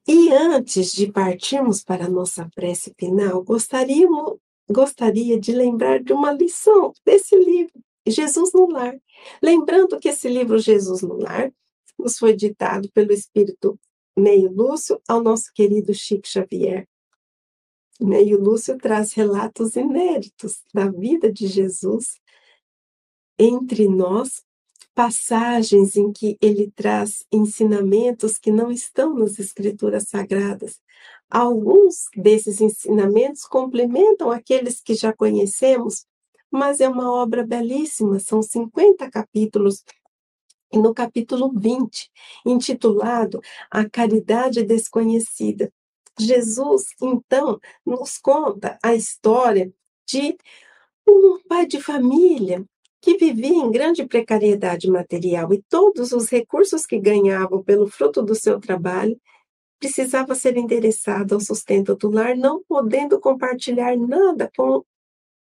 E 0.07 0.31
antes 0.31 0.91
de 0.91 1.11
partirmos 1.11 1.83
para 1.83 2.05
a 2.05 2.09
nossa 2.09 2.49
prece 2.55 2.93
final, 2.97 3.43
gostaríamos, 3.43 4.39
gostaria 4.69 5.39
de 5.39 5.51
lembrar 5.51 6.01
de 6.01 6.13
uma 6.13 6.31
lição 6.31 6.93
desse 7.05 7.35
livro, 7.35 7.81
Jesus 8.07 8.51
no 8.53 8.69
Lar. 8.69 8.99
Lembrando 9.41 9.99
que 9.99 10.09
esse 10.09 10.27
livro, 10.27 10.59
Jesus 10.59 11.01
no 11.01 11.15
Lar, 11.15 11.51
nos 11.97 12.17
foi 12.17 12.35
ditado 12.35 12.89
pelo 12.91 13.11
Espírito 13.11 13.79
Meio 14.17 14.51
Lúcio 14.51 15.01
ao 15.07 15.21
nosso 15.21 15.51
querido 15.53 15.93
Chico 15.93 16.27
Xavier. 16.27 16.87
Meio 17.99 18.39
Lúcio 18.39 18.77
traz 18.77 19.13
relatos 19.13 19.75
inéditos 19.75 20.61
da 20.73 20.89
vida 20.89 21.31
de 21.31 21.47
Jesus 21.47 22.19
entre 23.37 23.87
nós, 23.87 24.43
passagens 24.93 25.95
em 25.95 26.11
que 26.11 26.37
ele 26.41 26.71
traz 26.71 27.25
ensinamentos 27.31 28.37
que 28.37 28.51
não 28.51 28.69
estão 28.69 29.15
nas 29.15 29.39
escrituras 29.39 30.03
sagradas, 30.09 30.79
Alguns 31.29 32.05
desses 32.15 32.59
ensinamentos 32.59 33.43
complementam 33.43 34.31
aqueles 34.31 34.81
que 34.81 34.95
já 34.95 35.13
conhecemos, 35.13 36.05
mas 36.49 36.79
é 36.79 36.89
uma 36.89 37.11
obra 37.11 37.45
belíssima, 37.45 38.19
são 38.19 38.41
50 38.41 39.09
capítulos. 39.11 39.83
E 40.71 40.77
no 40.77 40.93
capítulo 40.93 41.51
20, 41.55 42.09
intitulado 42.45 43.39
A 43.69 43.87
Caridade 43.87 44.63
Desconhecida, 44.63 45.71
Jesus, 46.19 46.87
então, 47.01 47.59
nos 47.85 48.17
conta 48.17 48.77
a 48.83 48.93
história 48.93 49.71
de 50.07 50.37
um 51.07 51.39
pai 51.47 51.65
de 51.65 51.79
família 51.79 52.65
que 53.01 53.17
vivia 53.17 53.55
em 53.55 53.71
grande 53.71 54.05
precariedade 54.05 54.89
material 54.89 55.53
e 55.53 55.63
todos 55.69 56.11
os 56.11 56.29
recursos 56.29 56.85
que 56.85 56.99
ganhavam 56.99 57.63
pelo 57.63 57.87
fruto 57.87 58.21
do 58.21 58.35
seu 58.35 58.59
trabalho 58.59 59.19
precisava 59.79 60.35
ser 60.35 60.57
endereçado 60.57 61.35
ao 61.35 61.41
sustento 61.41 61.95
do 61.95 62.09
lar, 62.09 62.35
não 62.35 62.61
podendo 62.63 63.19
compartilhar 63.19 63.95
nada 63.97 64.51
com 64.55 64.83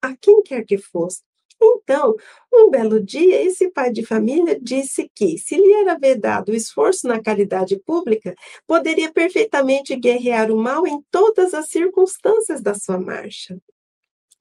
a 0.01 0.17
quem 0.17 0.43
quer 0.43 0.65
que 0.65 0.79
fosse. 0.79 1.23
Então, 1.65 2.17
um 2.53 2.71
belo 2.71 3.01
dia, 3.01 3.41
esse 3.41 3.71
pai 3.71 3.93
de 3.93 4.05
família 4.05 4.59
disse 4.61 5.09
que, 5.15 5.39
se 5.39 5.57
lhe 5.57 5.73
era 5.75 5.97
vedado 5.97 6.49
o 6.49 6.55
esforço 6.55 7.07
na 7.07 7.23
caridade 7.23 7.79
pública, 7.79 8.35
poderia 8.67 9.13
perfeitamente 9.13 9.95
guerrear 9.95 10.51
o 10.51 10.57
mal 10.57 10.87
em 10.87 11.01
todas 11.09 11.55
as 11.55 11.69
circunstâncias 11.69 12.61
da 12.61 12.75
sua 12.75 12.99
marcha. 12.99 13.57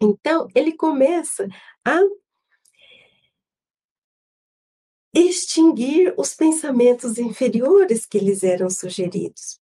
Então, 0.02 0.48
ele 0.56 0.74
começa 0.76 1.48
a 1.86 2.00
extinguir 5.14 6.16
os 6.18 6.34
pensamentos 6.34 7.20
inferiores 7.20 8.08
que 8.08 8.18
lhes 8.18 8.44
eram 8.44 8.70
sugeridos 8.70 9.61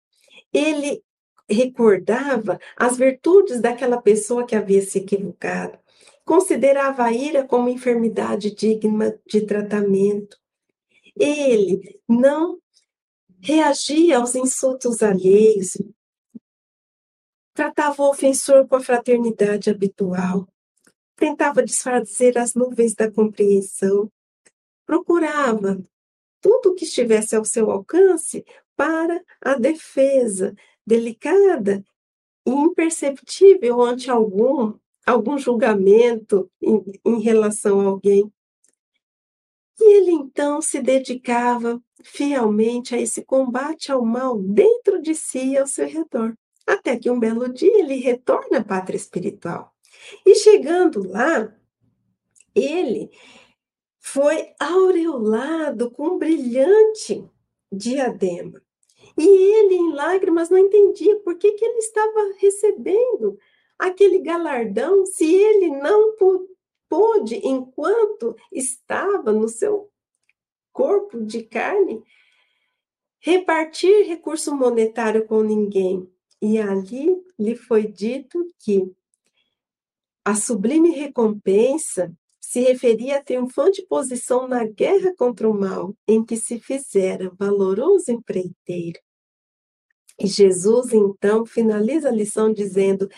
ele 0.54 1.04
recordava 1.50 2.60
as 2.78 2.98
virtudes 2.98 3.60
daquela 3.60 4.02
pessoa 4.02 4.46
que 4.46 4.56
havia 4.56 4.82
se 4.82 5.00
equivocado, 5.00 5.78
considerava 6.24 7.04
a 7.04 7.12
ira 7.12 7.46
como 7.46 7.70
enfermidade 7.70 8.54
digna 8.54 9.20
de 9.28 9.42
tratamento. 9.46 10.38
Ele 11.16 12.00
não 12.08 12.60
reagia 13.42 14.18
aos 14.18 14.36
insultos 14.36 15.04
alheios, 15.04 15.78
tratava 17.54 18.02
o 18.02 18.10
ofensor 18.10 18.68
com 18.68 18.78
a 18.78 18.82
fraternidade 18.82 19.70
habitual, 19.70 20.48
tentava 21.16 21.62
desfazer 21.62 22.38
as 22.38 22.56
nuvens 22.56 22.96
da 22.96 23.12
compreensão, 23.12 24.10
procurava 24.86 25.78
tudo 26.42 26.74
que 26.74 26.86
estivesse 26.86 27.36
ao 27.36 27.46
seu 27.46 27.70
alcance 27.70 28.44
para 28.76 29.24
a 29.42 29.56
defesa 29.56 30.54
delicada 30.86 31.84
e 32.46 32.52
imperceptível 32.52 33.82
ante 33.82 34.12
algum 34.12 34.74
algum 35.06 35.38
julgamento 35.38 36.50
em, 36.62 36.82
em 37.06 37.20
relação 37.20 37.82
a 37.82 37.86
alguém. 37.86 38.32
E 39.80 39.98
ele 39.98 40.12
então 40.12 40.62
se 40.62 40.82
dedicava 40.82 41.82
fielmente 42.04 42.96
a 42.96 43.02
esse 43.02 43.24
combate 43.24 43.92
ao 43.92 44.06
mal 44.06 44.38
dentro 44.40 45.02
de 45.02 45.14
si 45.14 45.52
e 45.52 45.58
ao 45.58 45.68
seu 45.68 45.88
redor. 45.88 46.38
Até 46.66 46.98
que 46.98 47.10
um 47.10 47.20
belo 47.20 47.52
dia 47.52 47.80
ele 47.80 47.96
retorna 47.96 48.60
à 48.60 48.64
pátria 48.64 48.96
espiritual. 48.96 49.74
E 50.26 50.36
chegando 50.36 51.06
lá, 51.10 51.54
ele 52.56 53.10
foi 54.00 54.54
aureolado 54.60 55.92
com 55.92 56.16
um 56.16 56.18
brilhante 56.18 57.28
diadema. 57.72 58.63
E 59.18 59.28
ele, 59.28 59.76
em 59.76 59.94
lágrimas, 59.94 60.50
não 60.50 60.58
entendia 60.58 61.20
por 61.20 61.38
que, 61.38 61.52
que 61.54 61.64
ele 61.64 61.78
estava 61.78 62.34
recebendo 62.38 63.38
aquele 63.78 64.20
galardão 64.20 65.06
se 65.06 65.26
ele 65.26 65.70
não 65.70 66.16
pôde, 66.90 67.36
enquanto 67.44 68.36
estava 68.52 69.32
no 69.32 69.48
seu 69.48 69.92
corpo 70.72 71.24
de 71.24 71.44
carne, 71.44 72.04
repartir 73.20 74.06
recurso 74.06 74.56
monetário 74.56 75.26
com 75.26 75.42
ninguém. 75.42 76.10
E 76.42 76.60
ali 76.60 77.16
lhe 77.40 77.56
foi 77.56 77.88
dito 77.88 78.46
que 78.60 78.92
a 80.26 80.36
sublime 80.36 80.90
recompensa 80.92 82.14
se 82.40 82.62
referia 82.62 83.18
à 83.18 83.24
triunfante 83.24 83.82
posição 83.88 84.48
na 84.48 84.64
guerra 84.64 85.14
contra 85.18 85.50
o 85.50 85.54
mal, 85.54 85.96
em 86.08 86.24
que 86.24 86.38
se 86.38 86.60
fizera 86.60 87.32
valoroso 87.38 88.12
empreiteiro. 88.12 89.00
E 90.20 90.28
Jesus, 90.28 90.94
então, 90.94 91.46
finaliza 91.46 92.10
a 92.10 92.12
lição 92.12 92.54
dizendo: 92.54 93.10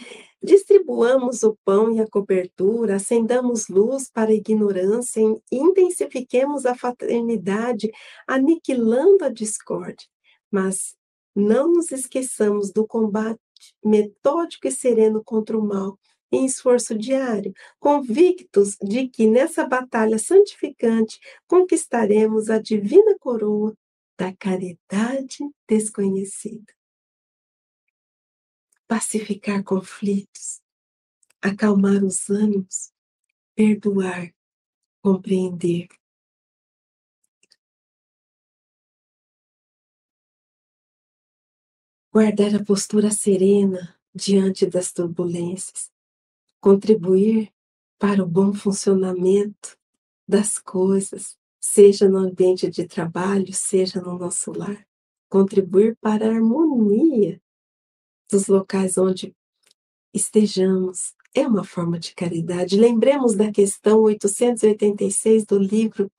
distribuamos 0.42 1.44
o 1.44 1.58
pão 1.66 1.92
e 1.94 2.00
a 2.00 2.08
cobertura, 2.08 2.96
acendamos 2.96 3.68
luz 3.68 4.10
para 4.10 4.32
a 4.32 4.36
ignorância, 4.36 5.22
intensifiquemos 5.52 6.66
a 6.66 6.76
fraternidade, 6.76 7.92
aniquilando 8.28 9.26
a 9.26 9.30
discórdia. 9.30 10.08
Mas 10.50 10.96
não 11.36 11.74
nos 11.74 11.92
esqueçamos 11.92 12.72
do 12.72 12.88
combate 12.88 13.40
metódico 13.84 14.68
e 14.68 14.72
sereno 14.72 15.24
contra 15.24 15.58
o 15.58 15.66
mal, 15.66 16.00
em 16.32 16.46
esforço 16.46 16.98
diário, 16.98 17.54
convictos 17.80 18.78
de 18.82 19.08
que 19.08 19.28
nessa 19.28 19.66
batalha 19.66 20.18
santificante 20.18 21.20
conquistaremos 21.48 22.50
a 22.50 22.60
divina 22.60 23.16
coroa 23.20 23.76
da 24.18 24.34
caridade 24.34 25.40
desconhecida. 25.68 26.74
Pacificar 28.88 29.64
conflitos, 29.64 30.62
acalmar 31.42 32.04
os 32.04 32.30
ânimos, 32.30 32.94
perdoar, 33.56 34.32
compreender. 35.02 35.88
Guardar 42.14 42.56
a 42.56 42.64
postura 42.64 43.12
serena 43.12 44.00
diante 44.14 44.68
das 44.68 44.94
turbulências, 44.94 45.92
contribuir 46.62 47.52
para 47.98 48.24
o 48.24 48.28
bom 48.28 48.54
funcionamento 48.54 49.78
das 50.28 50.60
coisas, 50.60 51.38
seja 51.60 52.08
no 52.08 52.20
ambiente 52.20 52.70
de 52.70 52.88
trabalho, 52.88 53.52
seja 53.52 54.00
no 54.00 54.18
nosso 54.18 54.52
lar. 54.52 54.88
contribuir 55.28 55.98
para 55.98 56.28
a 56.28 56.34
harmonia 56.34 57.42
dos 58.32 58.48
locais 58.48 58.98
onde 58.98 59.36
estejamos. 60.14 61.14
É 61.34 61.46
uma 61.46 61.64
forma 61.64 62.00
de 62.00 62.16
caridade. 62.16 62.80
Lembremos 62.80 63.36
da 63.36 63.52
questão 63.52 64.02
886 64.02 65.46
do 65.46 65.58
livro 65.58 66.10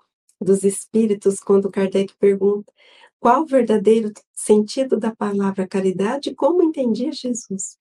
dos 0.40 0.62
Espíritos, 0.62 1.40
quando 1.40 1.70
Kardec 1.70 2.14
pergunta 2.18 2.72
qual 3.18 3.42
o 3.42 3.46
verdadeiro 3.46 4.12
sentido 4.34 4.98
da 4.98 5.14
palavra 5.14 5.66
caridade 5.66 6.30
e 6.30 6.34
como 6.34 6.62
entendia 6.62 7.11
Jesus. 7.12 7.78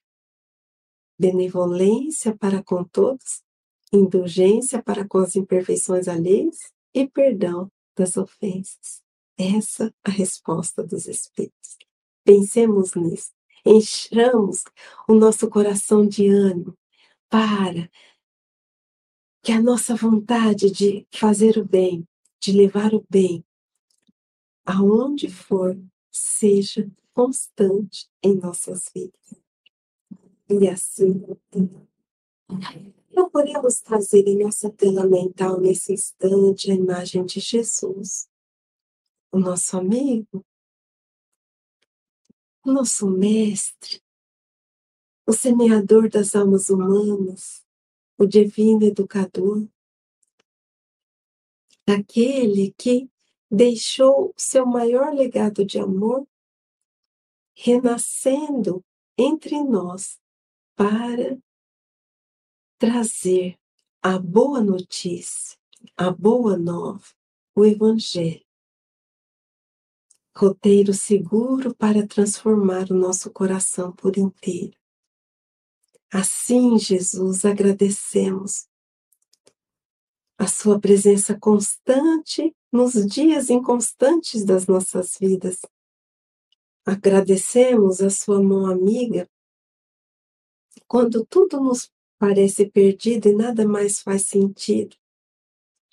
Benevolência 1.20 2.36
para 2.36 2.64
com 2.64 2.84
todos, 2.84 3.44
indulgência 3.92 4.82
para 4.82 5.08
com 5.08 5.20
as 5.20 5.36
imperfeições 5.36 6.08
alheias 6.08 6.58
e 6.94 7.08
perdão 7.08 7.70
das 7.96 8.18
ofensas. 8.18 9.04
Essa 9.38 9.94
a 10.04 10.10
resposta 10.10 10.82
dos 10.82 11.08
Espíritos. 11.08 11.78
Pensemos 12.24 12.96
nisso. 12.96 13.35
Enchamos 13.66 14.64
o 15.08 15.16
nosso 15.16 15.50
coração 15.50 16.08
de 16.08 16.28
ânimo 16.28 16.78
para 17.28 17.90
que 19.42 19.52
a 19.52 19.62
nossa 19.62 19.96
vontade 19.96 20.70
de 20.70 21.08
fazer 21.12 21.58
o 21.58 21.66
bem, 21.66 22.08
de 22.40 22.52
levar 22.52 22.94
o 22.94 23.06
bem, 23.10 23.44
aonde 24.66 25.30
for, 25.30 25.78
seja 26.12 26.90
constante 27.14 28.08
em 28.24 28.36
nossas 28.36 28.90
vidas. 28.94 29.36
E 30.50 30.68
assim, 30.68 31.24
procuremos 33.12 33.82
trazer 33.82 34.28
em 34.28 34.38
nossa 34.44 34.70
tela 34.70 35.08
mental 35.08 35.60
nesse 35.60 35.94
instante 35.94 36.72
a 36.72 36.76
imagem 36.76 37.26
de 37.26 37.40
Jesus, 37.40 38.28
o 39.32 39.40
nosso 39.40 39.78
amigo, 39.78 40.46
nosso 42.66 43.10
mestre, 43.10 44.02
o 45.28 45.34
semeador 45.34 46.10
das 46.10 46.36
almas 46.36 46.70
humanas, 46.70 47.66
o 48.18 48.26
divino 48.26 48.84
educador, 48.84 49.68
aquele 51.88 52.74
que 52.78 53.10
deixou 53.50 54.34
seu 54.38 54.66
maior 54.66 55.14
legado 55.14 55.66
de 55.66 55.80
amor, 55.80 56.28
renascendo 57.56 58.84
entre 59.18 59.64
nós 59.64 60.20
para 60.76 61.38
trazer 62.78 63.58
a 64.02 64.20
boa 64.20 64.62
notícia, 64.62 65.58
a 65.96 66.12
boa 66.12 66.58
nova, 66.58 67.06
o 67.56 67.66
Evangelho. 67.66 68.45
Roteiro 70.38 70.94
seguro 70.94 71.74
para 71.74 72.06
transformar 72.06 72.92
o 72.92 72.94
nosso 72.94 73.32
coração 73.32 73.94
por 73.94 74.18
inteiro. 74.18 74.78
Assim, 76.12 76.78
Jesus, 76.78 77.46
agradecemos 77.46 78.68
a 80.38 80.46
Sua 80.46 80.78
presença 80.78 81.40
constante 81.40 82.54
nos 82.70 82.94
dias 83.06 83.50
inconstantes 83.50 84.44
das 84.44 84.68
nossas 84.68 85.18
vidas. 85.18 85.62
Agradecemos 86.86 88.02
a 88.02 88.10
Sua 88.10 88.44
mão 88.44 88.66
amiga 88.66 89.30
quando 90.86 91.26
tudo 91.26 91.62
nos 91.62 91.90
parece 92.20 92.70
perdido 92.70 93.30
e 93.30 93.34
nada 93.34 93.66
mais 93.66 94.02
faz 94.02 94.28
sentido. 94.28 94.98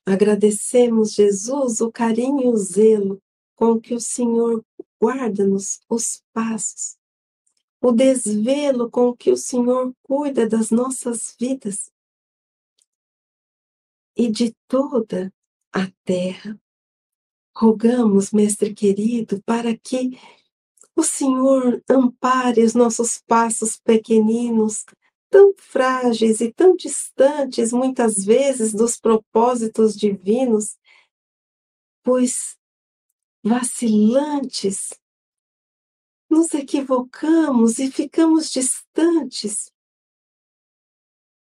Agradecemos, 0.04 1.12
Jesus, 1.12 1.80
o 1.80 1.92
carinho 1.92 2.42
e 2.42 2.48
o 2.48 2.56
zelo 2.56 3.22
com 3.54 3.80
que 3.80 3.94
o 3.94 4.00
Senhor 4.00 4.64
guarda-nos 5.00 5.80
os 5.88 6.22
passos, 6.32 6.96
o 7.80 7.90
desvelo 7.90 8.90
com 8.90 9.14
que 9.14 9.30
o 9.30 9.36
Senhor 9.36 9.92
cuida 10.02 10.48
das 10.48 10.70
nossas 10.70 11.34
vidas 11.38 11.90
e 14.16 14.30
de 14.30 14.54
toda 14.68 15.32
a 15.72 15.90
terra. 16.04 16.58
Rogamos, 17.56 18.30
Mestre 18.30 18.72
querido, 18.72 19.42
para 19.42 19.76
que 19.76 20.18
o 20.94 21.02
Senhor 21.02 21.82
ampare 21.88 22.62
os 22.62 22.74
nossos 22.74 23.20
passos 23.26 23.78
pequeninos, 23.78 24.84
tão 25.28 25.54
frágeis 25.56 26.40
e 26.40 26.52
tão 26.52 26.76
distantes, 26.76 27.72
muitas 27.72 28.24
vezes, 28.24 28.72
dos 28.72 28.98
propósitos 28.98 29.96
divinos, 29.96 30.78
pois 32.02 32.56
vacilantes, 33.42 34.90
nos 36.30 36.54
equivocamos 36.54 37.78
e 37.78 37.90
ficamos 37.90 38.50
distantes 38.50 39.70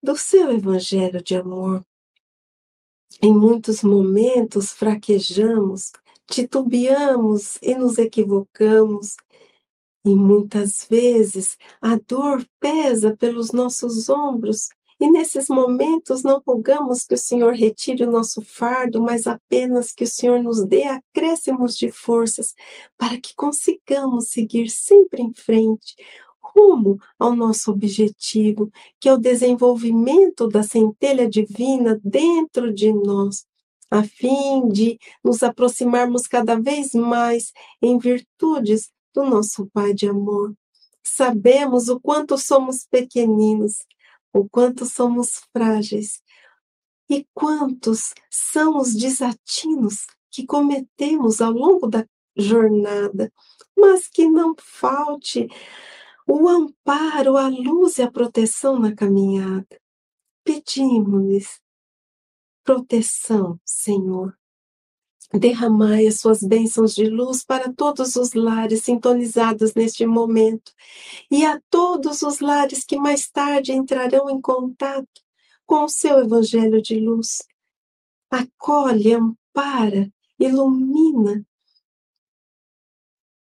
do 0.01 0.17
seu 0.17 0.51
evangelho 0.51 1.21
de 1.21 1.35
amor. 1.35 1.85
Em 3.21 3.33
muitos 3.33 3.83
momentos 3.83 4.71
fraquejamos, 4.71 5.91
titubeamos 6.25 7.57
e 7.61 7.75
nos 7.75 7.97
equivocamos, 7.97 9.17
e 10.03 10.15
muitas 10.15 10.85
vezes 10.85 11.57
a 11.79 11.95
dor 11.97 12.43
pesa 12.59 13.15
pelos 13.15 13.51
nossos 13.51 14.09
ombros, 14.09 14.69
e 15.01 15.09
nesses 15.09 15.49
momentos 15.49 16.21
não 16.21 16.39
rogamos 16.45 17.05
que 17.05 17.15
o 17.15 17.17
Senhor 17.17 17.55
retire 17.55 18.03
o 18.03 18.11
nosso 18.11 18.39
fardo, 18.39 19.01
mas 19.01 19.25
apenas 19.25 19.91
que 19.91 20.03
o 20.03 20.07
Senhor 20.07 20.43
nos 20.43 20.63
dê 20.63 20.83
acréscimos 20.83 21.75
de 21.75 21.91
forças 21.91 22.53
para 22.99 23.19
que 23.19 23.33
consigamos 23.33 24.29
seguir 24.29 24.69
sempre 24.69 25.23
em 25.23 25.33
frente, 25.33 25.95
rumo 26.39 26.99
ao 27.17 27.35
nosso 27.35 27.71
objetivo, 27.71 28.71
que 28.99 29.09
é 29.09 29.13
o 29.13 29.17
desenvolvimento 29.17 30.47
da 30.47 30.61
centelha 30.61 31.27
divina 31.27 31.99
dentro 32.03 32.71
de 32.71 32.93
nós, 32.93 33.43
a 33.89 34.03
fim 34.03 34.67
de 34.67 34.99
nos 35.23 35.41
aproximarmos 35.41 36.27
cada 36.27 36.59
vez 36.61 36.93
mais 36.93 37.51
em 37.81 37.97
virtudes 37.97 38.91
do 39.15 39.23
nosso 39.25 39.65
Pai 39.73 39.95
de 39.95 40.07
amor. 40.07 40.53
Sabemos 41.03 41.89
o 41.89 41.99
quanto 41.99 42.37
somos 42.37 42.85
pequeninos, 42.85 43.79
o 44.33 44.47
quanto 44.49 44.85
somos 44.85 45.41
frágeis 45.51 46.21
e 47.09 47.27
quantos 47.33 48.13
são 48.29 48.77
os 48.77 48.93
desatinos 48.93 50.07
que 50.29 50.45
cometemos 50.45 51.41
ao 51.41 51.51
longo 51.51 51.87
da 51.87 52.05
jornada, 52.35 53.31
mas 53.77 54.07
que 54.07 54.27
não 54.29 54.55
falte 54.57 55.47
o 56.25 56.47
amparo, 56.47 57.35
a 57.35 57.49
luz 57.49 57.97
e 57.97 58.03
a 58.03 58.11
proteção 58.11 58.79
na 58.79 58.95
caminhada. 58.95 59.81
Pedimos-lhes 60.43 61.59
proteção, 62.63 63.59
Senhor, 63.65 64.37
Derramai 65.33 66.07
as 66.07 66.19
suas 66.19 66.41
bênçãos 66.41 66.93
de 66.93 67.05
luz 67.05 67.43
para 67.43 67.71
todos 67.71 68.17
os 68.17 68.33
lares 68.33 68.83
sintonizados 68.83 69.73
neste 69.73 70.05
momento 70.05 70.73
e 71.29 71.45
a 71.45 71.61
todos 71.69 72.21
os 72.21 72.41
lares 72.41 72.83
que 72.83 72.97
mais 72.97 73.29
tarde 73.29 73.71
entrarão 73.71 74.29
em 74.29 74.41
contato 74.41 75.21
com 75.65 75.85
o 75.85 75.89
seu 75.89 76.19
evangelho 76.19 76.81
de 76.81 76.99
luz. 76.99 77.37
Acolhe, 78.29 79.13
ampara, 79.13 80.11
ilumina, 80.37 81.45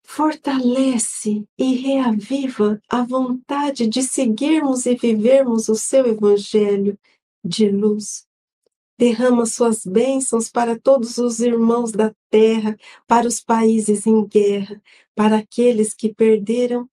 fortalece 0.03 1.47
e 1.57 1.75
reaviva 1.75 2.81
a 2.89 3.01
vontade 3.03 3.87
de 3.87 4.03
seguirmos 4.03 4.85
e 4.85 4.95
vivermos 4.95 5.69
o 5.69 5.75
seu 5.75 6.05
evangelho 6.05 6.99
de 7.45 7.69
luz 7.69 8.26
derrama 8.97 9.45
suas 9.45 9.85
bênçãos 9.85 10.49
para 10.49 10.79
todos 10.79 11.17
os 11.17 11.39
irmãos 11.39 11.91
da 11.91 12.13
terra, 12.29 12.75
para 13.05 13.27
os 13.27 13.39
países 13.39 14.07
em 14.07 14.25
guerra, 14.25 14.81
para 15.13 15.37
aqueles 15.37 15.93
que 15.93 16.13
perderam 16.13 16.89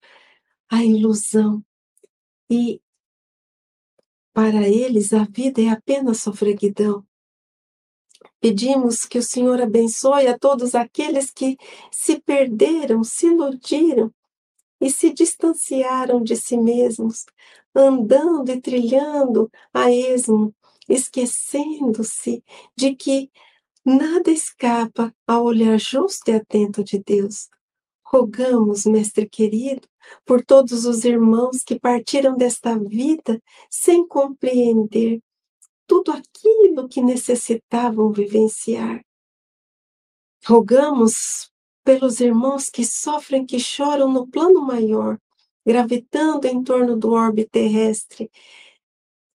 a 0.70 0.84
ilusão. 0.84 1.64
E 2.50 2.80
para 4.32 4.68
eles 4.68 5.12
a 5.12 5.24
vida 5.24 5.62
é 5.62 5.68
apenas 5.68 6.18
sofreguidão. 6.18 7.06
Pedimos 8.40 9.06
que 9.06 9.18
o 9.18 9.22
Senhor 9.22 9.60
abençoe 9.60 10.26
a 10.26 10.38
todos 10.38 10.74
aqueles 10.74 11.30
que 11.30 11.56
se 11.90 12.20
perderam, 12.20 13.02
se 13.02 13.26
iludiram 13.26 14.12
e 14.80 14.90
se 14.90 15.12
distanciaram 15.12 16.22
de 16.22 16.36
si 16.36 16.58
mesmos, 16.58 17.24
andando 17.74 18.50
e 18.50 18.60
trilhando 18.60 19.50
a 19.72 19.90
esmo 19.90 20.54
esquecendo-se 20.88 22.42
de 22.76 22.94
que 22.94 23.30
nada 23.84 24.30
escapa 24.30 25.14
ao 25.26 25.44
olhar 25.44 25.78
justo 25.78 26.30
e 26.30 26.34
atento 26.34 26.82
de 26.82 26.98
Deus. 26.98 27.48
Rogamos, 28.04 28.84
Mestre 28.84 29.28
querido, 29.28 29.88
por 30.24 30.44
todos 30.44 30.84
os 30.84 31.04
irmãos 31.04 31.62
que 31.64 31.78
partiram 31.78 32.36
desta 32.36 32.78
vida 32.78 33.42
sem 33.68 34.06
compreender 34.06 35.20
tudo 35.86 36.12
aquilo 36.12 36.88
que 36.88 37.02
necessitavam 37.02 38.12
vivenciar. 38.12 39.04
Rogamos 40.46 41.50
pelos 41.84 42.20
irmãos 42.20 42.70
que 42.70 42.84
sofrem, 42.84 43.44
que 43.44 43.58
choram 43.58 44.10
no 44.10 44.26
plano 44.26 44.60
maior, 44.62 45.18
gravitando 45.66 46.46
em 46.46 46.62
torno 46.62 46.96
do 46.96 47.12
orbe 47.12 47.46
terrestre, 47.46 48.30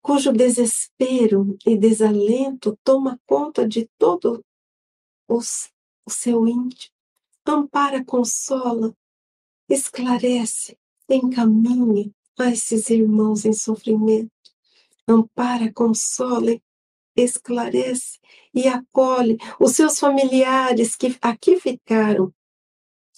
cujo 0.02 0.32
desespero 0.32 1.58
e 1.66 1.78
desalento 1.78 2.78
toma 2.84 3.20
conta 3.26 3.68
de 3.68 3.90
todo 3.98 4.44
os, 5.28 5.72
o 6.06 6.10
seu 6.10 6.48
íntimo. 6.48 6.94
Ampara, 7.46 8.04
consola, 8.04 8.96
esclarece, 9.68 10.78
encaminha 11.10 12.12
a 12.38 12.50
esses 12.50 12.90
irmãos 12.90 13.46
em 13.46 13.54
sofrimento. 13.54 14.32
Ampara, 15.08 15.72
consola, 15.74 16.60
esclarece 17.16 18.20
e 18.54 18.68
acolhe 18.68 19.38
os 19.60 19.72
seus 19.72 20.00
familiares 20.00 20.96
que 20.96 21.18
aqui 21.22 21.60
ficaram 21.60 22.34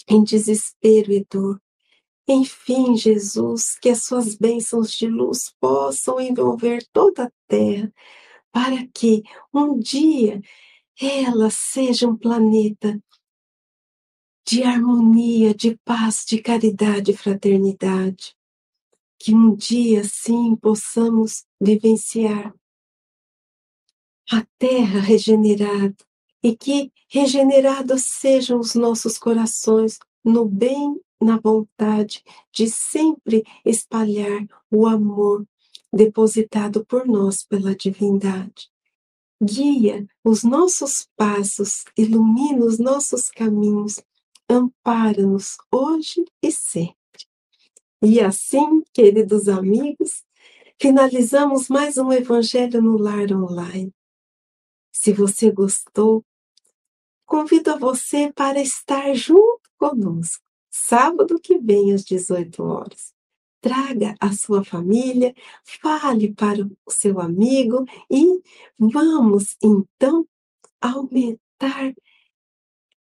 em 0.08 0.24
desespero 0.24 1.12
e 1.12 1.26
dor. 1.30 1.62
Enfim, 2.28 2.96
Jesus, 2.96 3.78
que 3.80 3.90
as 3.90 4.04
suas 4.04 4.36
bênçãos 4.36 4.92
de 4.92 5.08
luz 5.08 5.54
possam 5.60 6.20
envolver 6.20 6.86
toda 6.94 7.26
a 7.26 7.32
terra, 7.48 7.92
para 8.52 8.86
que 8.88 9.24
um 9.54 9.78
dia 9.78 10.42
ela 11.00 11.50
seja 11.50 12.08
um 12.08 12.16
planeta 12.16 13.02
de 14.46 14.64
harmonia, 14.64 15.54
de 15.54 15.78
paz, 15.86 16.26
de 16.28 16.42
caridade 16.42 17.12
e 17.12 17.18
fraternidade. 17.18 18.36
Que 19.20 19.34
um 19.34 19.56
dia, 19.56 20.04
sim, 20.04 20.56
possamos 20.56 21.46
vivenciar 21.60 22.54
a 24.32 24.46
terra 24.58 25.00
regenerada 25.00 25.96
e 26.44 26.56
que 26.56 26.92
regenerados 27.08 28.04
sejam 28.04 28.60
os 28.60 28.74
nossos 28.74 29.18
corações 29.18 30.00
no 30.24 30.46
bem, 30.46 31.00
na 31.22 31.38
vontade 31.38 32.24
de 32.52 32.70
sempre 32.70 33.44
espalhar 33.64 34.46
o 34.70 34.88
amor 34.88 35.46
depositado 35.94 36.86
por 36.86 37.06
nós 37.06 37.44
pela 37.44 37.76
divindade. 37.76 38.70
Guia 39.42 40.08
os 40.24 40.44
nossos 40.44 41.08
passos, 41.16 41.84
ilumina 41.98 42.66
os 42.66 42.78
nossos 42.78 43.30
caminhos, 43.30 44.00
ampara-nos 44.50 45.58
hoje 45.72 46.24
e 46.42 46.52
sempre. 46.52 46.96
E 48.04 48.20
assim, 48.20 48.84
queridos 48.94 49.48
amigos, 49.48 50.24
finalizamos 50.80 51.70
mais 51.70 51.98
um 51.98 52.12
Evangelho 52.12 52.82
no 52.82 52.98
Lar 52.98 53.32
Online. 53.32 53.94
Se 54.92 55.14
você 55.14 55.52
gostou, 55.52 56.24
convido 57.26 57.72
a 57.72 57.78
você 57.78 58.32
para 58.34 58.62
estar 58.62 59.14
junto 59.14 59.62
conosco, 59.78 60.44
sábado 60.72 61.40
que 61.40 61.60
vem 61.60 61.94
às 61.94 62.04
18 62.04 62.64
horas. 62.64 63.14
Traga 63.62 64.16
a 64.20 64.32
sua 64.32 64.64
família, 64.64 65.36
fale 65.64 66.34
para 66.34 66.64
o 66.64 66.92
seu 66.92 67.20
amigo 67.20 67.86
e 68.10 68.42
vamos 68.80 69.56
então 69.62 70.26
aumentar 70.80 71.94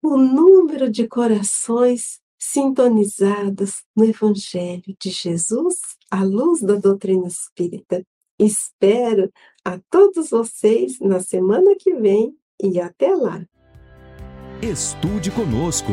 o 0.02 0.16
número 0.16 0.90
de 0.90 1.06
corações 1.06 2.20
sintonizados 2.38 3.82
no 3.94 4.04
Evangelho 4.04 4.96
de 4.98 5.10
Jesus, 5.10 5.76
à 6.10 6.22
luz 6.22 6.62
da 6.62 6.76
doutrina 6.76 7.26
espírita. 7.26 8.02
Espero 8.38 9.30
a 9.64 9.78
todos 9.90 10.30
vocês 10.30 10.98
na 11.00 11.20
semana 11.20 11.74
que 11.76 11.94
vem 11.94 12.34
e 12.62 12.80
até 12.80 13.14
lá. 13.14 13.44
Estude 14.62 15.30
conosco. 15.30 15.92